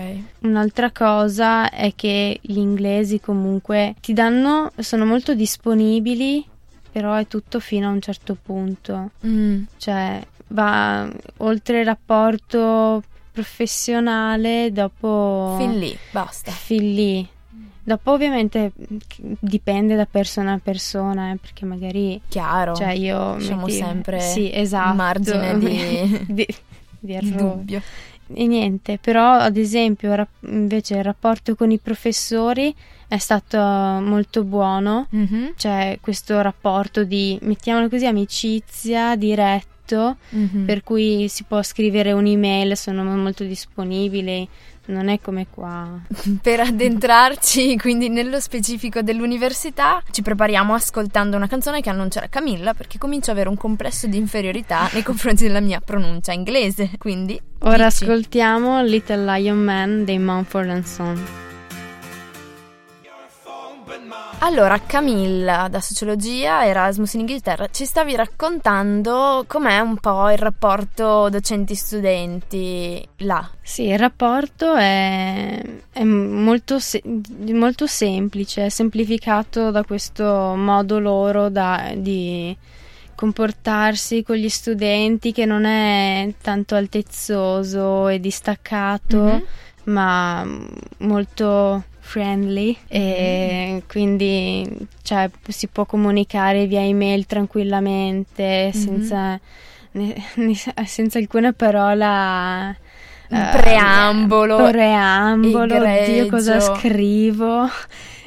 Un'altra 0.43 0.91
cosa 0.91 1.69
è 1.69 1.91
che 1.97 2.39
gli 2.41 2.57
inglesi 2.57 3.19
comunque 3.19 3.95
ti 3.99 4.13
danno, 4.13 4.71
sono 4.77 5.03
molto 5.03 5.33
disponibili, 5.33 6.47
però 6.89 7.15
è 7.15 7.27
tutto 7.27 7.59
fino 7.59 7.89
a 7.89 7.91
un 7.91 7.99
certo 7.99 8.37
punto. 8.41 9.09
Mm. 9.25 9.63
Cioè 9.75 10.25
va 10.47 11.05
oltre 11.39 11.79
il 11.81 11.85
rapporto 11.85 13.03
professionale 13.33 14.71
dopo... 14.71 15.55
Fin 15.57 15.77
lì, 15.77 15.97
basta. 16.11 16.49
Fin 16.51 16.93
lì. 16.93 17.29
Dopo 17.89 18.12
ovviamente 18.12 18.72
dipende 19.39 19.96
da 19.96 20.05
persona 20.05 20.53
a 20.53 20.60
persona, 20.62 21.31
eh, 21.31 21.38
perché 21.38 21.65
magari... 21.65 22.22
Chiaro. 22.27 22.75
Cioè 22.75 22.91
io... 22.91 23.34
Diciamo 23.39 23.65
metti- 23.65 23.77
sempre 23.77 24.19
Sì, 24.19 24.51
esatto. 24.53 24.93
margine 24.93 25.58
di- 25.58 26.25
di, 26.27 26.48
di 27.00 27.36
dubbio. 27.36 27.81
E 28.31 28.46
niente, 28.46 29.00
però 29.01 29.31
ad 29.31 29.58
esempio 29.58 30.13
rap- 30.13 30.43
invece 30.43 30.98
il 30.98 31.03
rapporto 31.03 31.55
con 31.55 31.72
i 31.72 31.79
professori 31.79 32.72
è 33.08 33.17
stato 33.17 33.58
molto 33.58 34.43
buono, 34.43 35.08
Mhm, 35.10 35.53
cioè 35.55 35.98
questo 36.00 36.39
rapporto 36.41 37.03
di, 37.03 37.39
mettiamolo 37.41 37.89
così, 37.89 38.05
amicizia 38.05 39.15
diretto, 39.15 40.17
mhm. 40.29 40.65
per 40.65 40.84
cui 40.84 41.27
si 41.27 41.43
può 41.43 41.63
scrivere 41.63 42.12
un'email, 42.12 42.77
sono 42.77 43.03
molto 43.03 43.43
disponibili, 43.43 44.48
non 44.86 45.07
è 45.09 45.19
come 45.19 45.48
qua. 45.50 46.00
Per 46.41 46.59
addentrarci 46.59 47.77
quindi 47.77 48.09
nello 48.09 48.39
specifico 48.39 49.01
dell'università, 49.01 50.01
ci 50.12 50.21
prepariamo 50.21 50.74
ascoltando 50.74 51.36
una 51.38 51.48
canzone 51.48 51.81
che 51.81 51.89
annuncia 51.89 52.27
Camilla 52.29 52.74
perché 52.74 52.98
comincio 52.98 53.31
ad 53.31 53.38
avere 53.38 53.50
un 53.50 53.57
complesso 53.57 54.07
di 54.07 54.17
inferiorità 54.17 54.89
nei 54.93 55.03
confronti 55.03 55.43
della 55.43 55.62
mia 55.62 55.79
pronuncia 55.79 56.31
inglese. 56.31 56.91
Quindi, 56.98 57.39
Ora 57.59 57.88
dici. 57.88 58.03
ascoltiamo 58.03 58.81
Little 58.83 59.25
Lion 59.25 59.57
Man 59.57 60.05
dei 60.05 60.19
Mumford 60.19 60.83
Son. 60.83 61.48
Allora, 64.39 64.79
Camilla, 64.86 65.67
da 65.69 65.81
Sociologia, 65.81 66.63
Erasmus 66.65 67.13
in 67.13 67.22
Inghilterra, 67.22 67.67
ci 67.72 67.86
stavi 67.86 68.15
raccontando 68.15 69.43
com'è 69.48 69.79
un 69.79 69.98
po' 69.98 70.29
il 70.29 70.38
rapporto 70.38 71.27
docenti-studenti 71.29 73.08
là. 73.17 73.50
Sì, 73.62 73.88
il 73.88 73.98
rapporto 73.98 74.75
è, 74.75 75.62
è 75.91 76.03
molto, 76.03 76.79
se- 76.79 77.01
molto 77.51 77.88
semplice, 77.88 78.65
è 78.65 78.69
semplificato 78.69 79.72
da 79.72 79.84
questo 79.84 80.24
modo 80.55 81.00
loro 81.00 81.50
da- 81.50 81.91
di 81.96 82.55
comportarsi 83.15 84.24
con 84.24 84.36
gli 84.38 84.50
studenti 84.50 85.31
che 85.34 85.46
non 85.46 85.65
è 85.65 86.31
tanto 86.41 86.75
altezzoso 86.75 88.08
e 88.08 88.19
distaccato, 88.19 89.17
Mhm. 89.17 89.43
ma 89.86 90.48
molto 91.00 91.84
friendly 92.09 92.75
e 92.87 93.83
quindi 93.87 94.67
cioè, 95.03 95.29
si 95.47 95.67
può 95.67 95.85
comunicare 95.85 96.65
via 96.65 96.81
email 96.81 97.27
tranquillamente 97.27 98.71
senza, 98.73 99.39
ne- 99.91 100.15
ne- 100.35 100.85
senza 100.85 101.19
alcuna 101.19 101.53
parola 101.53 102.75
Un 103.29 103.37
eh, 103.37 103.49
preambolo. 103.61 104.69
preambolo 104.71 105.75
oddio 105.75 106.27
cosa 106.29 106.55
egregio. 106.55 106.75
scrivo 106.75 107.69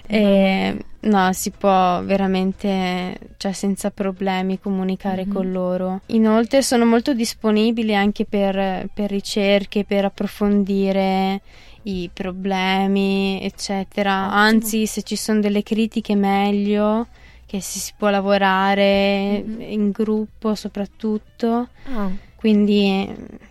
e, 0.07 0.77
no 1.01 1.33
si 1.33 1.51
può 1.51 2.01
veramente 2.05 3.19
cioè 3.37 3.53
senza 3.53 3.91
problemi 3.91 4.61
comunicare 4.61 5.25
Mhm. 5.27 5.33
con 5.33 5.51
loro 5.51 6.01
inoltre 6.07 6.63
sono 6.63 6.85
molto 6.85 7.15
disponibili 7.15 7.95
anche 7.97 8.25
per, 8.25 8.89
per 8.95 9.11
ricerche 9.11 9.85
per 9.85 10.05
approfondire 10.05 11.41
i 11.85 12.09
problemi 12.13 13.41
eccetera 13.43 14.27
Ottimo. 14.27 14.37
anzi 14.41 14.87
se 14.87 15.03
ci 15.03 15.17
sono 15.17 15.41
delle 15.41 15.63
critiche 15.63 16.15
meglio 16.15 17.07
che 17.47 17.61
si, 17.61 17.93
può 17.97 18.09
lavorare 18.11 19.43
Mhm. 19.45 19.61
in 19.61 19.91
gruppo 19.91 20.55
soprattutto 20.55 21.69
Ah, 21.93 22.11
quindi 22.37 23.09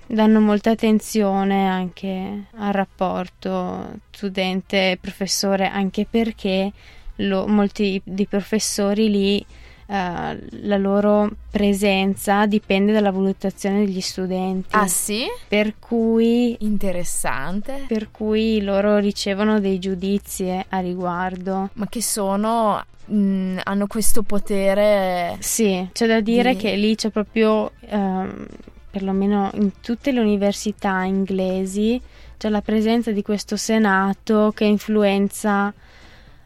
danno 0.07 0.39
molta 0.39 0.71
attenzione 0.71 1.67
anche 1.67 2.45
al 2.57 2.73
rapporto 2.73 3.99
studente-professore, 4.09 5.67
anche 5.67 6.05
perché 6.09 6.71
lo- 7.17 7.47
molti 7.47 8.01
dei 8.03 8.25
professori 8.25 9.09
lì 9.09 9.45
eh, 9.91 10.39
la 10.61 10.77
loro 10.77 11.29
presenza 11.49 12.45
dipende 12.45 12.93
dalla 12.93 13.11
valutazione 13.11 13.83
degli 13.83 13.99
studenti, 13.99 14.69
ah 14.75 14.87
sì? 14.87 15.25
per 15.49 15.73
cui, 15.79 16.55
Interessante. 16.59 17.83
per 17.89 18.09
cui 18.09 18.61
loro 18.61 18.99
ricevono 18.99 19.59
dei 19.59 19.79
giudizi 19.79 20.45
eh, 20.47 20.65
a 20.69 20.79
riguardo. 20.79 21.69
Ma 21.73 21.87
che 21.89 22.01
sono... 22.01 22.81
mh, 23.05 23.59
hanno 23.63 23.87
questo 23.87 24.23
potere... 24.23 25.35
Sì, 25.39 25.89
c'è 25.91 26.07
da 26.07 26.21
dire 26.21 26.53
Di- 26.53 26.57
che 26.59 26.75
lì 26.77 26.95
c'è 26.95 27.09
proprio, 27.09 27.71
ehm, 27.81 28.45
perlomeno 28.89 29.49
in 29.55 29.71
tutte 29.81 30.13
le 30.13 30.21
università 30.21 31.03
inglesi, 31.03 31.99
c'è 32.37 32.47
la 32.47 32.61
presenza 32.61 33.11
di 33.11 33.21
questo 33.21 33.57
senato 33.57 34.53
che 34.55 34.63
influenza 34.63 35.73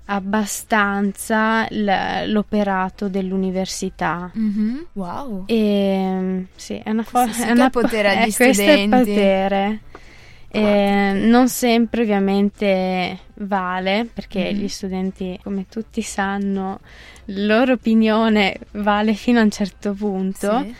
abbastanza 0.05 1.65
l- 1.69 2.29
l'operato 2.31 3.07
dell'università. 3.09 4.29
Mhm. 4.33 4.85
Wow. 4.93 5.43
E 5.47 6.45
sì, 6.55 6.75
è 6.83 6.89
una 6.89 7.03
Questo 7.03 7.17
cosa. 7.19 7.31
sì 7.33 7.41
è 7.47 7.51
una 7.51 7.67
è 7.67 7.69
potere 7.69 8.09
agli 8.09 8.29
eh, 8.29 8.33
questo 8.35 8.61
è 8.61 8.65
studenti. 8.85 8.89
potere. 8.89 9.79
Eh, 10.47 11.11
non 11.25 11.49
sempre 11.49 12.03
ovviamente 12.03 13.19
vale 13.35 14.07
perché 14.13 14.51
Mhm. 14.53 14.57
gli 14.59 14.67
studenti, 14.69 15.37
come 15.43 15.65
tutti 15.69 16.01
sanno, 16.01 16.79
la 17.25 17.39
loro 17.45 17.73
opinione 17.73 18.57
vale 18.71 19.13
fino 19.15 19.39
a 19.39 19.43
un 19.43 19.51
certo 19.51 19.93
punto. 19.93 20.61
Sì. 20.61 20.75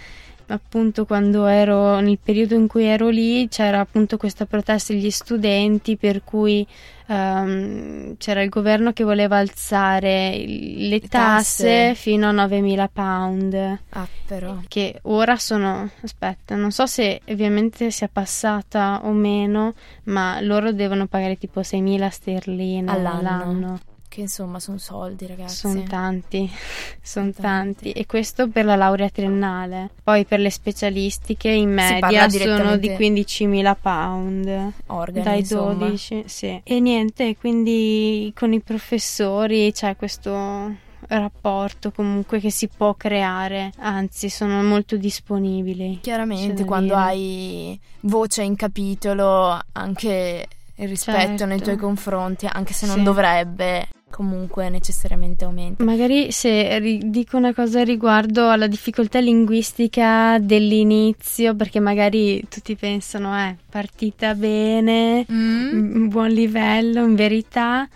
Appunto, 0.48 1.06
quando 1.06 1.46
ero 1.48 2.00
nel 2.00 2.20
periodo 2.22 2.54
in 2.56 2.68
cui 2.68 2.84
ero 2.86 3.10
lì, 3.10 3.48
c'era 3.50 3.80
appunto 3.80 4.18
questa 4.18 4.46
protesta 4.46 4.94
degli 4.94 5.10
studenti 5.10 5.98
per 5.98 6.24
cui 6.24 6.66
ehm, 7.08 8.16
c'era 8.18 8.42
il 8.42 8.50
governo 8.50 8.92
che 8.94 9.04
voleva 9.04 9.38
alzare 9.38 10.38
le, 10.46 10.88
Le 10.88 11.00
tasse, 11.02 11.88
tasse. 11.90 11.96
fino 11.96 12.28
a 12.30 12.32
9.000 12.32 12.88
pound 12.92 13.54
Ah, 13.90 14.08
però. 14.28 14.60
che 14.68 15.00
ora 15.04 15.38
sono, 15.38 15.90
aspetta, 16.02 16.56
non 16.56 16.72
so 16.72 16.86
se 16.86 17.22
ovviamente 17.30 17.90
sia 17.92 18.10
passata 18.12 19.02
o 19.04 19.12
meno, 19.12 19.74
ma 20.06 20.40
loro 20.42 20.72
devono 20.72 21.08
pagare 21.08 21.38
tipo 21.38 21.62
6.000 21.62 22.08
sterline 22.10 22.92
All'anno. 22.92 23.18
all'anno. 23.18 23.80
Che 24.16 24.22
insomma 24.22 24.62
sono 24.62 24.78
soldi, 24.78 25.28
ragazzi. 25.28 25.56
Sono 25.58 25.84
tanti, 25.84 26.50
sono 27.04 27.32
tanti. 27.32 27.42
tanti. 27.42 27.92
E 27.92 28.06
questo 28.06 28.48
per 28.48 28.64
la 28.64 28.78
laurea 28.78 29.10
triennale. 29.10 29.90
Poi 30.02 30.24
per 30.24 30.40
le 30.40 30.50
specialistiche 30.50 31.50
in 31.50 31.74
media 31.74 32.30
sono 32.30 32.78
di 32.78 32.88
direttamente- 32.88 32.96
15.000 32.96 33.76
pound. 33.82 34.72
Organi, 34.86 35.22
Dai 35.26 35.40
insomma. 35.40 35.74
12, 35.74 36.24
sì. 36.28 36.62
E 36.64 36.80
niente, 36.80 37.36
quindi 37.36 38.32
con 38.34 38.54
i 38.54 38.62
professori 38.62 39.74
c'è 39.74 39.98
questo 39.98 40.74
rapporto 41.08 41.92
comunque 41.92 42.40
che 42.40 42.50
si 42.52 42.70
può 42.70 42.94
creare, 42.94 43.72
anzi 43.80 44.30
sono 44.30 44.64
molto 44.64 44.96
disponibili. 44.96 46.00
Chiaramente, 46.02 46.64
quando 46.64 46.94
dire. 46.96 47.06
hai 47.06 47.80
voce 48.04 48.44
in 48.44 48.56
capitolo, 48.56 49.60
anche 49.74 50.48
il 50.78 50.88
rispetto 50.90 51.46
nei 51.46 51.58
Certo. 51.58 51.64
tuoi 51.64 51.78
confronti, 51.78 52.48
anche 52.52 52.74
se 52.74 52.86
non 52.86 52.98
Sì. 52.98 53.04
dovrebbe, 53.04 53.88
comunque 54.16 54.70
necessariamente 54.70 55.44
aumenta. 55.44 55.84
Magari 55.84 56.32
se 56.32 56.80
ri- 56.80 57.02
dico 57.10 57.36
una 57.36 57.54
cosa 57.54 57.84
riguardo 57.84 58.50
alla 58.50 58.68
difficoltà 58.68 59.20
linguistica 59.20 60.38
dell'inizio, 60.40 61.54
perché 61.54 61.82
magari 61.82 62.42
tutti 62.50 62.76
pensano, 62.78 63.38
eh, 63.38 63.56
partita 63.70 64.34
bene, 64.34 65.26
Mm? 65.30 66.08
buon 66.08 66.30
livello, 66.30 67.04
in 67.04 67.16
verità, 67.16 67.90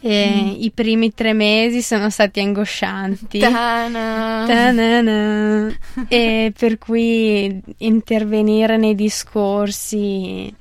e 0.00 0.56
i 0.58 0.70
primi 0.74 1.12
tre 1.14 1.34
mesi 1.34 1.82
sono 1.82 2.10
stati 2.10 2.40
angoscianti. 2.40 3.38
Tana. 3.38 4.44
Ta-na-na. 4.46 5.72
e 6.08 6.52
per 6.58 6.78
cui 6.78 7.60
intervenire 7.78 8.76
nei 8.76 8.94
discorsi 8.96 10.52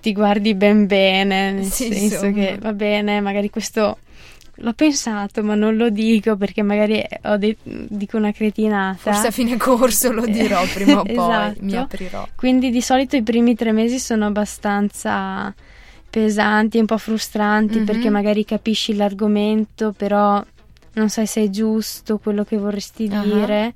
ti 0.00 0.12
guardi 0.12 0.54
ben 0.54 0.86
bene, 0.86 1.52
nel 1.52 1.64
Sì, 1.70 1.92
senso 1.92 2.26
insomma. 2.26 2.32
che 2.32 2.58
va 2.60 2.72
bene, 2.72 3.20
magari 3.20 3.50
questo 3.50 3.98
l'ho 4.56 4.72
pensato, 4.72 5.42
ma 5.42 5.54
non 5.54 5.76
lo 5.76 5.90
dico 5.90 6.36
perché 6.36 6.62
magari 6.62 7.04
ho 7.24 7.36
de- 7.36 7.56
dico 7.62 8.16
una 8.16 8.32
cretinata. 8.32 8.96
Forse 8.98 9.26
a 9.28 9.30
fine 9.30 9.56
corso 9.56 10.10
lo 10.12 10.24
dirò 10.26 10.62
prima 10.72 11.00
o 11.00 11.02
poi, 11.04 11.12
Esatto. 11.12 11.58
mi 11.60 11.76
aprirò. 11.76 12.26
Quindi 12.34 12.70
di 12.70 12.80
solito 12.80 13.16
i 13.16 13.22
primi 13.22 13.54
tre 13.54 13.72
mesi 13.72 13.98
sono 13.98 14.26
abbastanza 14.26 15.54
pesanti, 16.08 16.78
un 16.78 16.86
po' 16.86 16.98
frustranti 16.98 17.80
Mhm. 17.80 17.84
perché 17.84 18.08
magari 18.10 18.44
capisci 18.44 18.94
l'argomento, 18.96 19.92
però 19.96 20.42
non 20.94 21.08
sai 21.10 21.26
se 21.26 21.42
è 21.44 21.50
giusto 21.50 22.18
quello 22.18 22.44
che 22.44 22.56
vorresti 22.56 23.08
Ah. 23.12 23.20
dire 23.22 23.74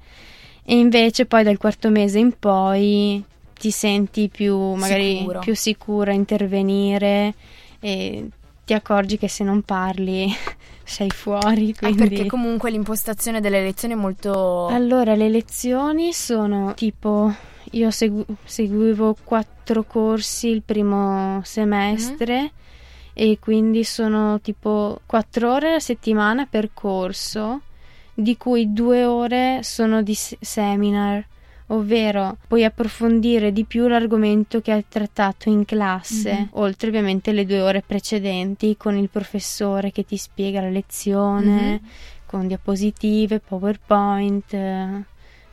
e 0.65 0.79
invece 0.79 1.27
poi 1.27 1.43
dal 1.43 1.59
quarto 1.59 1.91
mese 1.91 2.19
in 2.19 2.33
poi 2.39 3.23
ti 3.59 3.71
senti 3.71 4.29
più 4.31 4.57
magari 4.75 5.19
Sicuro. 5.19 5.39
più 5.41 5.55
sicura 5.55 6.13
a 6.13 6.15
intervenire 6.15 7.35
e 7.81 8.27
ti 8.71 8.77
accorgi 8.77 9.19
che 9.19 9.27
se 9.27 9.43
non 9.43 9.63
parli 9.63 10.33
sei 10.85 11.11
fuori 11.11 11.75
quindi 11.75 12.09
perché 12.09 12.27
comunque 12.27 12.71
l'impostazione 12.71 13.41
delle 13.41 13.61
lezioni 13.61 13.95
è 13.95 13.97
molto... 13.97 14.69
allora, 14.69 15.17
le 15.17 15.29
lezioni 15.29 16.13
sono 16.13 16.75
tipo, 16.75 17.35
io 17.73 17.91
segu- 17.91 18.25
seguivo 18.45 19.17
quattro 19.25 19.83
corsi 19.83 20.51
il 20.51 20.63
primo 20.63 21.41
semestre 21.43 22.53
e 23.13 23.39
quindi 23.41 23.83
sono 23.83 24.41
tipo 24.41 25.01
quattro 25.05 25.53
ore 25.53 25.75
a 25.75 25.81
settimana 25.81 26.47
per 26.47 26.71
corso, 26.73 27.63
di 28.15 28.37
cui 28.37 28.73
due 28.73 29.05
ore 29.05 29.65
sono 29.65 30.01
di 30.01 30.15
se- 30.15 30.39
seminar, 30.41 31.27
ovvero 31.73 32.37
puoi 32.47 32.65
approfondire 32.65 33.53
di 33.53 33.65
più 33.65 33.87
l'argomento 33.89 34.61
che 34.61 34.73
hai 34.73 34.85
trattato 34.89 35.49
in 35.49 35.65
classe, 35.65 36.33
Mhm. 36.33 36.49
oltre 36.53 36.89
ovviamente 36.89 37.33
le 37.33 37.45
due 37.47 37.61
ore 37.61 37.83
precedenti 37.87 38.77
con 38.77 38.97
il 38.97 39.09
professore 39.09 39.91
che 39.93 40.05
ti 40.05 40.17
spiega 40.17 40.61
la 40.61 40.69
lezione 40.71 41.71
Mhm. 41.73 41.81
con 42.27 42.47
diapositive, 42.47 43.41
PowerPoint, 43.41 44.53
eh, 44.55 45.05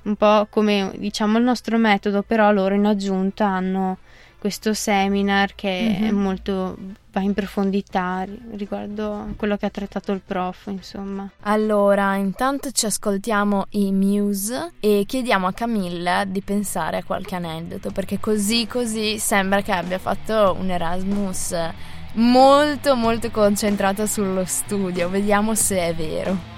un 0.04 0.16
po' 0.16 0.48
come 0.50 0.92
diciamo 0.96 1.38
il 1.38 1.44
nostro 1.44 1.78
metodo, 1.78 2.22
però 2.24 2.52
loro 2.52 2.74
in 2.76 2.86
aggiunta 2.86 3.46
hanno 3.48 3.98
questo 4.40 4.74
seminar 4.74 5.56
che 5.56 5.98
è 5.98 6.12
Mhm. 6.12 6.18
molto 6.22 6.78
va 7.12 7.22
in 7.22 7.34
profondità 7.34 8.22
ri- 8.24 8.40
riguardo 8.56 9.34
quello 9.38 9.58
che 9.58 9.66
ha 9.66 9.70
trattato 9.72 10.12
il 10.12 10.22
prof, 10.24 10.68
insomma. 10.68 11.28
Allora, 11.42 12.16
intanto 12.16 12.70
ci 12.72 12.86
ascoltiamo 12.86 13.66
i 13.72 13.92
Muse 13.92 14.74
e 14.80 15.04
chiediamo 15.08 15.48
a 15.48 15.54
Camilla 15.54 16.26
di 16.26 16.42
pensare 16.42 16.98
a 16.98 17.04
qualche 17.04 17.36
aneddoto, 17.36 17.90
perché 17.92 18.20
così 18.20 18.68
così 18.68 19.18
sembra 19.18 19.62
che 19.62 19.72
abbia 19.72 19.98
fatto 19.98 20.56
un 20.60 20.70
Erasmus 20.70 21.56
molto 22.14 22.96
molto 22.96 23.30
concentrato 23.32 24.06
sullo 24.06 24.46
studio. 24.46 25.10
Vediamo 25.10 25.56
se 25.56 25.80
è 25.80 25.94
vero. 25.96 26.56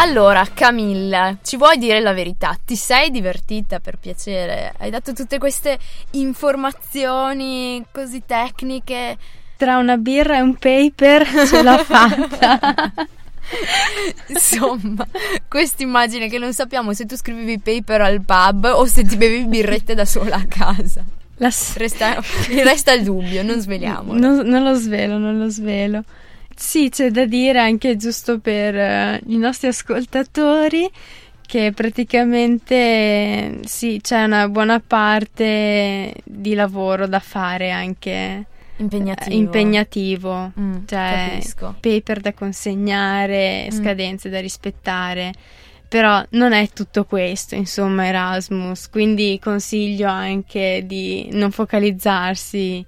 Allora, 0.00 0.48
Camilla, 0.54 1.36
ci 1.42 1.58
vuoi 1.58 1.76
dire 1.76 2.00
la 2.00 2.14
verità? 2.14 2.56
Ti 2.64 2.74
sei 2.74 3.10
divertita 3.10 3.80
per 3.80 3.98
piacere? 3.98 4.72
Hai 4.78 4.88
dato 4.88 5.12
tutte 5.12 5.36
queste 5.36 5.78
informazioni 6.12 7.84
così 7.92 8.22
tecniche 8.24 9.18
Tra 9.58 9.76
una 9.76 9.98
birra 9.98 10.38
e 10.38 10.40
un 10.40 10.54
paper 10.56 11.46
ce 11.46 11.62
l'ho 11.62 11.76
fatta. 11.84 12.90
Insomma, 14.28 15.06
questa 15.46 15.82
immagine 15.82 16.30
che 16.30 16.38
non 16.38 16.54
sappiamo 16.54 16.94
se 16.94 17.04
tu 17.04 17.14
scrivevi 17.14 17.58
paper 17.58 18.00
al 18.00 18.22
pub 18.22 18.72
o 18.74 18.86
se 18.86 19.04
ti 19.04 19.18
bevi 19.18 19.44
birrette 19.44 19.94
da 19.94 20.06
sola 20.06 20.36
a 20.36 20.46
casa. 20.46 21.04
La 21.36 21.52
Resta, 21.74 22.18
resta 22.62 22.92
il 22.92 23.04
dubbio, 23.04 23.42
non 23.42 23.60
sveliamolo. 23.60 24.18
Non, 24.18 24.46
non 24.46 24.62
lo 24.62 24.72
svelo, 24.72 25.18
non 25.18 25.38
lo 25.38 25.50
svelo. 25.50 26.04
Sì, 26.62 26.90
c'è 26.90 27.10
da 27.10 27.24
dire 27.24 27.58
anche 27.58 27.96
giusto 27.96 28.38
per 28.38 28.76
eh, 28.76 29.20
i 29.28 29.38
nostri 29.38 29.68
ascoltatori 29.68 30.88
che 31.46 31.72
praticamente 31.74 33.60
sì, 33.64 33.98
c'è 34.02 34.24
una 34.24 34.46
buona 34.48 34.78
parte 34.78 36.14
di 36.22 36.52
lavoro 36.54 37.06
da 37.06 37.18
fare 37.18 37.70
anche 37.70 38.44
Impegnativo. 38.76 39.30
eh, 39.30 39.34
impegnativo. 39.38 40.52
Mm, 40.60 40.74
Cioè, 40.86 41.28
capisco. 41.30 41.76
paper 41.80 42.20
da 42.20 42.32
consegnare, 42.34 43.66
Mm. 43.66 43.70
scadenze 43.80 44.28
da 44.28 44.40
rispettare. 44.40 45.32
Però 45.88 46.22
non 46.30 46.52
è 46.52 46.68
tutto 46.72 47.04
questo, 47.04 47.54
insomma, 47.56 48.06
Erasmus. 48.06 48.88
Quindi 48.90 49.40
consiglio 49.42 50.08
anche 50.08 50.84
di 50.86 51.28
non 51.32 51.50
focalizzarsi 51.50 52.84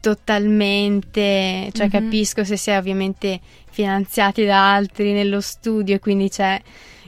totalmente, 0.00 1.70
cioè 1.72 1.86
Mhm. 1.86 1.90
capisco 1.90 2.44
se 2.44 2.56
si 2.56 2.70
è 2.70 2.76
ovviamente 2.76 3.40
finanziati 3.70 4.44
da 4.44 4.74
altri 4.74 5.12
nello 5.12 5.40
studio 5.40 5.94
e 5.94 5.98
quindi 5.98 6.28
c'è 6.28 6.60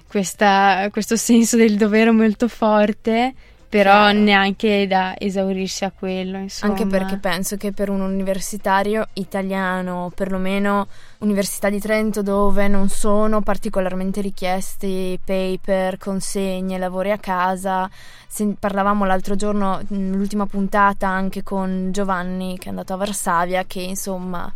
questa- 0.09 0.89
questo 0.91 1.17
senso 1.17 1.57
del 1.57 1.77
dovere 1.77 2.11
molto 2.11 2.49
forte, 2.49 3.35
però 3.71 4.09
Chiaro. 4.09 4.19
neanche 4.19 4.87
da 4.89 5.15
esaurirsi 5.17 5.85
a 5.85 5.93
quello, 5.97 6.39
insomma. 6.39 6.73
Anche 6.73 6.87
perché 6.87 7.19
penso 7.19 7.57
che 7.57 7.71
per 7.71 7.89
un 7.89 8.01
universitario 8.01 9.07
italiano, 9.13 10.11
perlomeno 10.13 10.89
Università 11.19 11.71
di 11.71 11.79
Trento, 11.79 12.21
dove 12.21 12.67
non 12.67 12.89
sono 12.89 13.43
particolarmente 13.43 14.21
richiesti 14.21 15.17
paper, 15.25 15.99
consegne, 15.99 16.79
lavori 16.79 17.13
a 17.13 17.19
casa, 17.19 17.89
se- 18.27 18.57
parlavamo 18.59 19.05
l'altro 19.05 19.37
giorno, 19.37 19.81
nell'ultima 19.91 20.47
puntata, 20.47 21.07
anche 21.07 21.45
con 21.45 21.91
Giovanni 21.93 22.59
che 22.59 22.67
è 22.67 22.71
andato 22.71 22.95
a 22.95 22.97
Varsavia, 22.97 23.63
che 23.69 23.83
insomma 23.83 24.53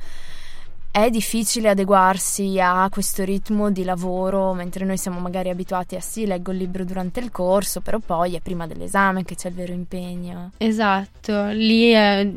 è 0.97 1.11
difficile 1.11 1.71
adeguarsi 1.71 2.61
a 2.61 2.87
questo 2.89 3.25
ritmo 3.25 3.73
di 3.73 3.83
lavoro, 3.83 4.53
mentre 4.53 4.85
noi 4.85 4.97
siamo 4.97 5.19
magari 5.19 5.49
abituati 5.51 5.97
a 5.97 6.01
sì, 6.01 6.25
leggo 6.25 6.53
il 6.53 6.59
libro 6.59 6.85
durante 6.85 7.19
il 7.19 7.33
corso, 7.33 7.81
però 7.81 7.99
poi 7.99 8.37
è 8.37 8.41
prima 8.41 8.69
dell'esame 8.69 9.25
che 9.25 9.35
c'è 9.35 9.49
il 9.49 9.55
vero 9.55 9.73
impegno. 9.73 10.53
Esatto, 10.57 11.49
lì 11.49 11.93
eh, 11.93 12.35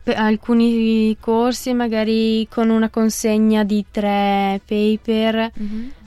pe- 0.00 0.14
alcuni 0.14 1.16
corsi 1.18 1.74
magari 1.74 2.46
con 2.48 2.68
una 2.68 2.88
consegna 2.88 3.64
di 3.64 3.84
tre 3.90 4.60
paper, 4.64 5.50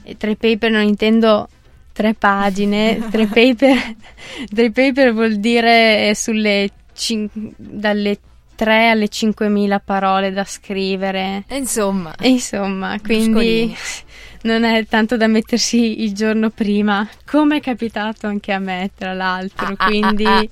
e 0.02 0.16
tre 0.16 0.34
paper 0.34 0.70
non 0.70 0.84
intendo 0.84 1.46
tre 1.92 2.14
pagine, 2.14 3.04
tre 3.12 3.26
paper, 3.26 3.96
tre 4.50 4.70
paper 4.70 5.12
vuol 5.12 5.36
dire 5.36 6.14
sulle 6.14 6.70
cin- 6.94 7.28
dalle 7.54 8.18
3 8.62 8.90
alle 8.90 9.08
5.000 9.08 9.80
parole 9.84 10.30
da 10.32 10.44
scrivere. 10.44 11.44
E 11.48 11.56
insomma, 11.56 12.14
E 12.16 12.28
insomma, 12.28 12.96
quindi 13.00 13.74
non 14.42 14.62
è 14.64 14.86
tanto 14.86 15.16
da 15.16 15.26
mettersi 15.26 16.02
il 16.02 16.14
giorno 16.14 16.50
prima, 16.50 17.08
come 17.28 17.56
è 17.56 17.60
capitato 17.60 18.26
anche 18.28 18.52
a 18.52 18.58
me, 18.60 18.90
tra 18.96 19.12
l'altro. 19.14 19.66
Ah, 19.66 19.74
ah, 19.76 19.86
quindi 19.86 20.24
ah, 20.24 20.38
ah. 20.38 20.48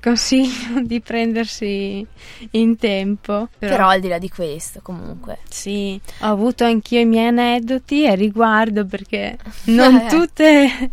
consiglio 0.00 0.80
di 0.82 1.00
prendersi 1.00 2.06
in 2.52 2.76
tempo. 2.76 3.48
però 3.58 3.88
al 3.88 4.00
di 4.00 4.08
là 4.08 4.16
di 4.18 4.30
questo, 4.30 4.80
comunque. 4.82 5.38
sì, 5.48 6.00
ho 6.20 6.26
avuto 6.26 6.64
anch'io 6.64 7.00
i 7.00 7.04
miei 7.04 7.26
aneddoti 7.28 8.06
a 8.06 8.14
riguardo 8.14 8.86
perché 8.86 9.36
non 9.64 9.96
Eh. 9.96 10.06
tutte 10.08 10.90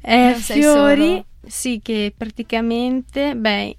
è 0.00 0.16
Non 0.30 0.34
fiori. 0.34 1.24
Sì, 1.48 1.80
che 1.80 2.12
praticamente, 2.16 3.36
beh, 3.36 3.76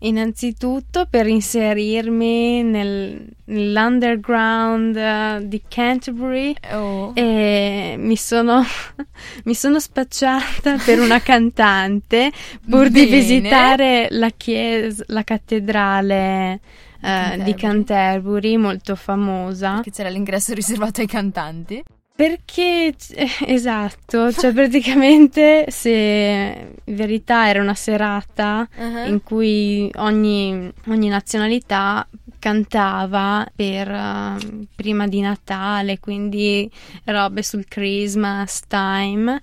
innanzitutto 0.00 1.06
per 1.10 1.26
inserirmi 1.26 2.62
nel- 2.62 3.26
nell'underground 3.44 4.96
eh, 4.96 5.40
di 5.48 5.62
Canterbury 5.66 6.54
Oh. 6.72 7.12
e 7.14 7.94
mi 7.98 8.16
sono, 8.16 8.62
mi 9.44 9.54
sono 9.54 9.80
spacciata 9.80 10.76
per 10.84 11.00
una 11.00 11.20
cantante 11.20 12.30
pur 12.68 12.88
di 12.90 13.06
visitare 13.06 14.08
la 14.10 14.30
chiesa, 14.36 15.02
la 15.08 15.24
cattedrale 15.24 16.52
eh, 16.52 16.60
Canterbury. 17.00 17.44
di 17.44 17.54
Canterbury, 17.54 18.56
molto 18.56 18.94
famosa. 18.96 19.80
Che 19.82 19.90
c'era 19.90 20.08
l'ingresso 20.08 20.52
riservato 20.54 21.00
ai 21.00 21.06
cantanti. 21.06 21.82
Perché, 22.18 22.92
eh, 23.14 23.30
esatto, 23.46 24.32
cioè 24.32 24.52
praticamente 24.52 25.66
se 25.70 26.68
in 26.82 26.96
verità 26.96 27.48
era 27.48 27.62
una 27.62 27.74
serata 27.74 28.68
in 29.06 29.22
cui 29.22 29.88
ogni, 29.94 30.68
ogni 30.88 31.06
nazionalità 31.06 32.04
cantava 32.40 33.46
per 33.54 33.88
eh, 33.88 34.36
prima 34.74 35.06
di 35.06 35.20
Natale, 35.20 36.00
quindi 36.00 36.68
robe 37.04 37.44
sul 37.44 37.66
Christmas 37.68 38.62
time. 38.66 39.40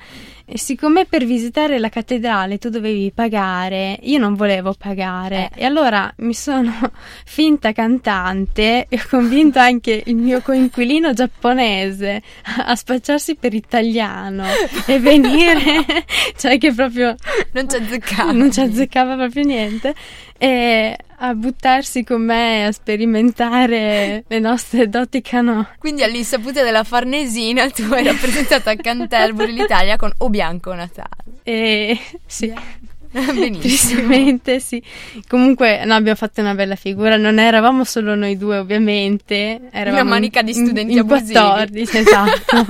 E 0.47 0.59
siccome 0.59 1.05
per 1.05 1.25
visitare 1.25 1.79
la 1.79 1.89
cattedrale 1.89 2.59
tu 2.59 2.69
dovevi 2.69 3.11
pagare, 3.11 3.97
io 4.03 4.19
non 4.19 4.35
volevo 4.35 4.75
pagare 4.77 5.49
Eh. 5.55 5.61
e 5.61 5.65
allora 5.65 6.13
mi 6.17 6.35
sono 6.35 6.71
finta 7.25 7.71
cantante 7.71 8.85
e 8.87 8.95
ho 9.03 9.07
convinto 9.09 9.57
anche 9.57 10.03
il 10.05 10.15
mio 10.15 10.41
coinquilino 10.41 11.13
giapponese 11.13 12.21
a 12.63 12.75
spacciarsi 12.75 13.35
per 13.35 13.55
italiano 13.55 14.45
e 14.85 14.99
venire, 14.99 15.83
cioè 16.37 16.59
che 16.59 16.71
proprio 16.73 17.15
Non 17.53 17.67
ci 17.67 17.77
azzeccava. 17.77 18.31
non 18.31 18.51
ci 18.51 18.59
azzeccava 18.61 19.15
proprio 19.15 19.43
niente 19.45 19.95
e 20.37 20.95
a 21.17 21.33
buttarsi 21.33 22.03
con 22.03 22.21
me 22.21 22.65
a 22.65 22.71
sperimentare 22.73 24.25
le 24.27 24.39
nostre 24.39 24.89
doti 24.89 25.21
cano. 25.21 25.69
Quindi 25.79 26.03
all'insaputa 26.03 26.61
della 26.61 26.83
Farnesina 26.83 27.69
tu 27.69 27.83
hai 27.91 28.03
rappresentato 28.03 28.69
a 28.69 28.75
Canterbury 28.75 29.53
l'Italia 29.53 29.95
con 29.95 30.11
O 30.17 30.29
Bianco 30.35 30.73
Natale. 30.73 31.39
E 31.43 31.97
sì, 32.27 32.51
Benissimo. 33.15 33.59
Tristemente 33.59 34.59
sì. 34.59 34.83
Comunque 35.29 35.85
no, 35.85 35.93
abbiamo 35.93 36.17
fatto 36.17 36.41
una 36.41 36.53
bella 36.53 36.75
figura, 36.75 37.15
non 37.15 37.39
eravamo 37.39 37.85
solo 37.85 38.13
noi 38.15 38.37
due 38.37 38.57
ovviamente, 38.57 39.61
eravamo 39.71 40.01
Una 40.01 40.09
manica 40.09 40.41
di 40.41 40.51
in- 40.51 40.65
studenti 40.65 40.91
in, 40.93 40.99
abusivi. 40.99 41.31
14, 41.33 41.97
esatto. 41.97 42.65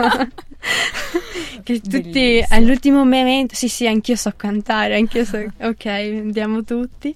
che 1.63 1.81
tutti 1.81 2.11
Bellissimo. 2.11 2.45
all'ultimo 2.49 2.97
momento, 2.99 3.55
sì 3.55 3.67
sì, 3.67 3.87
anch'io 3.87 4.15
so 4.15 4.31
cantare, 4.35 4.95
anch'io 4.95 5.25
so, 5.25 5.43
ok, 5.61 5.85
andiamo 5.85 6.63
tutti. 6.63 7.15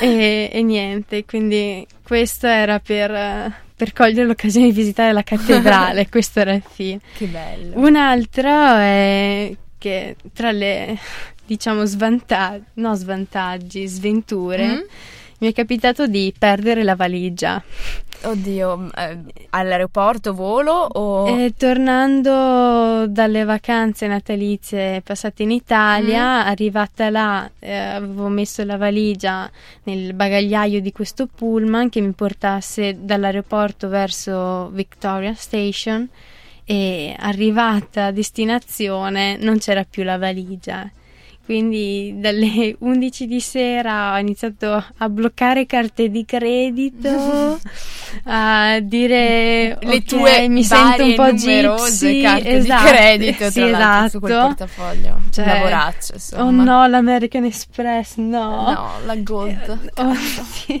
E, 0.00 0.50
e 0.52 0.62
niente, 0.62 1.24
quindi 1.24 1.84
questo 2.04 2.46
era 2.46 2.78
per, 2.78 3.10
eh, 3.10 3.52
per 3.74 3.92
cogliere 3.92 4.26
l'occasione 4.26 4.66
di 4.66 4.72
visitare 4.72 5.12
la 5.12 5.24
cattedrale, 5.24 6.08
questo 6.08 6.38
era 6.38 6.52
il 6.52 6.62
fine. 6.68 7.00
Che 7.16 7.26
bello. 7.26 7.80
Un 7.80 7.96
altro 7.96 8.48
è 8.76 9.52
che 9.80 10.14
tra 10.34 10.52
le 10.52 10.96
diciamo 11.46 11.84
svantaggi, 11.84 12.64
no 12.74 12.94
svantaggi, 12.94 13.86
sventure, 13.88 14.66
Mm? 14.66 14.80
mi 15.40 15.48
è 15.48 15.52
capitato 15.54 16.06
di 16.06 16.32
perdere 16.38 16.84
la 16.84 16.94
valigia. 16.94 17.62
Oddio, 18.22 18.90
eh, 18.94 19.18
all'aeroporto 19.48 20.34
volo 20.34 20.72
o... 20.72 21.26
E 21.26 21.54
tornando 21.56 23.06
dalle 23.06 23.44
vacanze 23.44 24.06
natalizie 24.06 25.00
passate 25.00 25.42
in 25.44 25.50
Italia, 25.50 26.44
arrivata 26.44 27.08
là, 27.08 27.50
eh, 27.58 27.74
avevo 27.74 28.28
messo 28.28 28.62
la 28.64 28.76
valigia 28.76 29.50
nel 29.84 30.12
bagagliaio 30.12 30.82
di 30.82 30.92
questo 30.92 31.26
pullman 31.26 31.88
che 31.88 32.02
mi 32.02 32.12
portasse 32.12 32.98
dall'aeroporto 33.00 33.88
verso 33.88 34.68
Victoria 34.68 35.32
Station 35.34 36.06
e 36.70 37.16
arrivata 37.18 38.04
a 38.06 38.10
destinazione 38.12 39.36
non 39.40 39.58
c'era 39.58 39.84
più 39.88 40.04
la 40.04 40.18
valigia. 40.18 40.88
Quindi 41.44 42.14
dalle 42.18 42.76
11 42.78 43.26
di 43.26 43.40
sera 43.40 44.14
ho 44.14 44.18
iniziato 44.18 44.84
a 44.98 45.08
bloccare 45.08 45.66
carte 45.66 46.10
di 46.10 46.24
credito, 46.24 47.58
a 48.26 48.78
dire 48.80 49.76
le 49.80 49.96
"Ok, 49.96 50.04
tue 50.04 50.46
mi 50.48 50.62
sento 50.62 51.02
un 51.06 51.14
po' 51.14 51.32
numerose 51.32 52.06
gypsy, 52.06 52.22
carte 52.22 52.48
esatto, 52.50 52.82
di 52.84 52.88
credito 52.88 53.50
sì, 53.50 53.68
l'altro 53.70 54.08
su 54.10 54.20
quel 54.20 54.32
esatto. 54.32 54.46
portafoglio 54.46 55.20
Cioè, 55.30 55.46
lavoraccio 55.46 56.12
insomma 56.14 56.42
Oh 56.44 56.50
no, 56.52 56.86
l'American 56.86 57.44
Express, 57.46 58.14
no. 58.18 58.70
no 58.70 58.90
la 59.06 59.16
gold 59.16 59.90
Oh, 59.96 60.14
sì. 60.14 60.80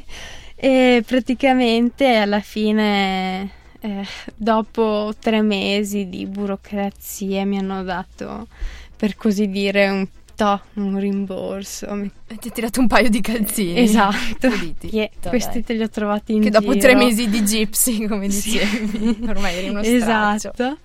E 0.54 1.02
praticamente 1.04 2.14
alla 2.14 2.40
fine, 2.40 3.50
eh, 3.80 4.06
dopo 4.36 5.12
tre 5.18 5.42
mesi 5.42 6.08
di 6.08 6.26
burocrazia, 6.26 7.44
mi 7.44 7.58
hanno 7.58 7.82
dato, 7.82 8.46
per 8.96 9.16
così 9.16 9.48
dire, 9.48 9.88
un 9.88 10.06
to, 10.34 10.60
un 10.74 10.98
rimborso. 10.98 11.86
Ti 12.26 12.48
ha 12.48 12.50
tirato 12.50 12.80
un 12.80 12.86
paio 12.86 13.10
di 13.10 13.20
calzini 13.20 13.78
Esatto. 13.80 14.48
Che 14.48 14.88
Dai. 14.88 15.10
questi 15.28 15.62
te 15.62 15.74
li 15.74 15.82
ho 15.82 15.88
trovati 15.90 16.34
in 16.34 16.40
che 16.42 16.48
dopo 16.50 16.72
giro. 16.72 16.78
tre 16.86 16.94
mesi 16.94 17.28
di 17.28 17.42
gypsy 17.42 18.06
come 18.06 18.30
Sì. 18.30 18.52
dicevi 18.52 19.18
ormai 19.28 19.56
eri 19.56 19.68
uno 19.68 19.82
straccio 19.82 20.52
Esatto. 20.52 20.78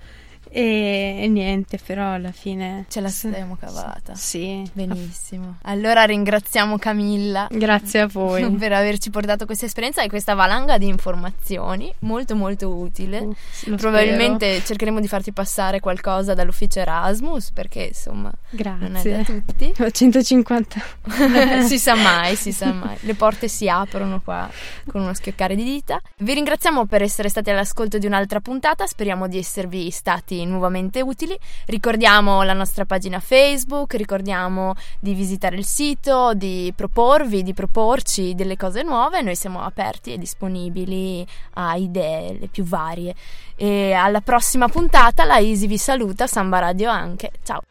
E, 0.49 1.19
e 1.21 1.27
niente, 1.27 1.79
però 1.84 2.13
alla 2.13 2.31
fine... 2.31 2.86
ce 2.89 3.01
la 3.01 3.10
siamo 3.10 3.55
cavata 3.60 4.15
Sì. 4.15 4.63
benissimo 4.73 5.58
allora 5.63 6.03
ringraziamo 6.03 6.77
Camilla 6.77 7.47
Grazie 7.49 8.01
a 8.01 8.08
voi. 8.08 8.49
per 8.55 8.71
averci 8.73 9.10
portato 9.10 9.45
questa 9.45 9.65
esperienza 9.65 10.01
e 10.03 10.08
questa 10.10 10.34
valanga 10.34 10.77
di 10.77 10.88
informazioni 10.88 11.93
molto 11.99 12.36
molto 12.36 12.69
utile 12.69 13.27
Uh, 13.65 13.75
Probabilmente 13.75 14.63
cercheremo 14.63 14.99
di 14.99 15.08
farti 15.08 15.31
passare 15.31 15.79
qualcosa 15.79 16.34
dall'ufficio 16.34 16.79
Erasmus 16.79 17.51
perché 17.51 17.84
insomma 17.84 18.31
spero. 18.51 18.75
non 18.79 18.95
è 18.95 19.01
da 19.01 19.10
Grazie. 19.10 19.43
tutti. 19.45 19.73
Ho 19.84 19.89
150. 19.89 20.81
si 21.67 21.77
sa 21.79 21.95
mai, 21.95 22.36
si 22.36 22.51
sa 22.51 22.71
mai. 22.71 22.97
Le 23.01 23.13
porte 23.15 23.47
si 23.47 23.67
aprono 23.69 24.21
qua 24.21 24.49
con 24.88 25.01
uno 25.01 25.13
schioccare 25.13 25.55
di 25.55 25.63
dita. 25.63 25.99
Vi 26.17 26.34
ringraziamo 26.34 26.86
per 26.86 27.01
essere 27.01 27.29
stati 27.29 27.49
all'ascolto 27.49 27.97
di 27.97 28.05
un'altra 28.05 28.39
puntata, 28.39 28.86
speriamo 28.86 29.27
di 29.27 29.38
esservi 29.38 29.89
stati 29.89 30.44
nuovamente 30.45 31.01
utili. 31.01 31.38
Ricordiamo 31.65 32.43
la 32.43 32.53
nostra 32.53 32.86
pagina 32.86 33.19
Facebook, 33.19 33.95
ricordiamo 33.95 34.73
di 34.99 35.13
visitare 35.13 35.55
il 35.58 35.65
sito, 35.65 36.34
di 36.34 36.71
proporvi, 36.75 37.43
di 37.43 37.53
proporci 37.53 38.36
delle 38.36 38.55
cose 38.58 38.84
nuove. 38.84 39.21
Noi 39.21 39.36
siamo 39.36 39.62
aperti 39.62 40.13
e 40.13 40.17
disponibili 40.17 41.25
a 41.53 41.75
idee 41.75 42.38
le 42.39 42.47
più 42.47 42.63
varie. 42.63 43.15
E 43.55 43.93
alla 43.93 44.21
prossima 44.21 44.67
puntata 44.67 45.25
la 45.25 45.39
Easy 45.39 45.67
vi 45.67 45.77
saluta, 45.77 46.27
Samba 46.27 46.60
Radio 46.60 46.89
anche. 46.89 47.31
Ciao. 47.43 47.62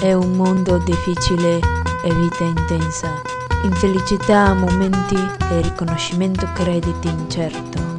È 0.00 0.12
un 0.12 0.32
mondo 0.32 0.78
difficile 0.78 1.60
e 2.04 2.12
vita 2.12 2.42
intensa, 2.42 3.22
infelicità, 3.62 4.52
momenti 4.52 5.14
e 5.14 5.60
riconoscimento 5.60 6.48
crediti 6.54 7.08
incerto. 7.08 7.91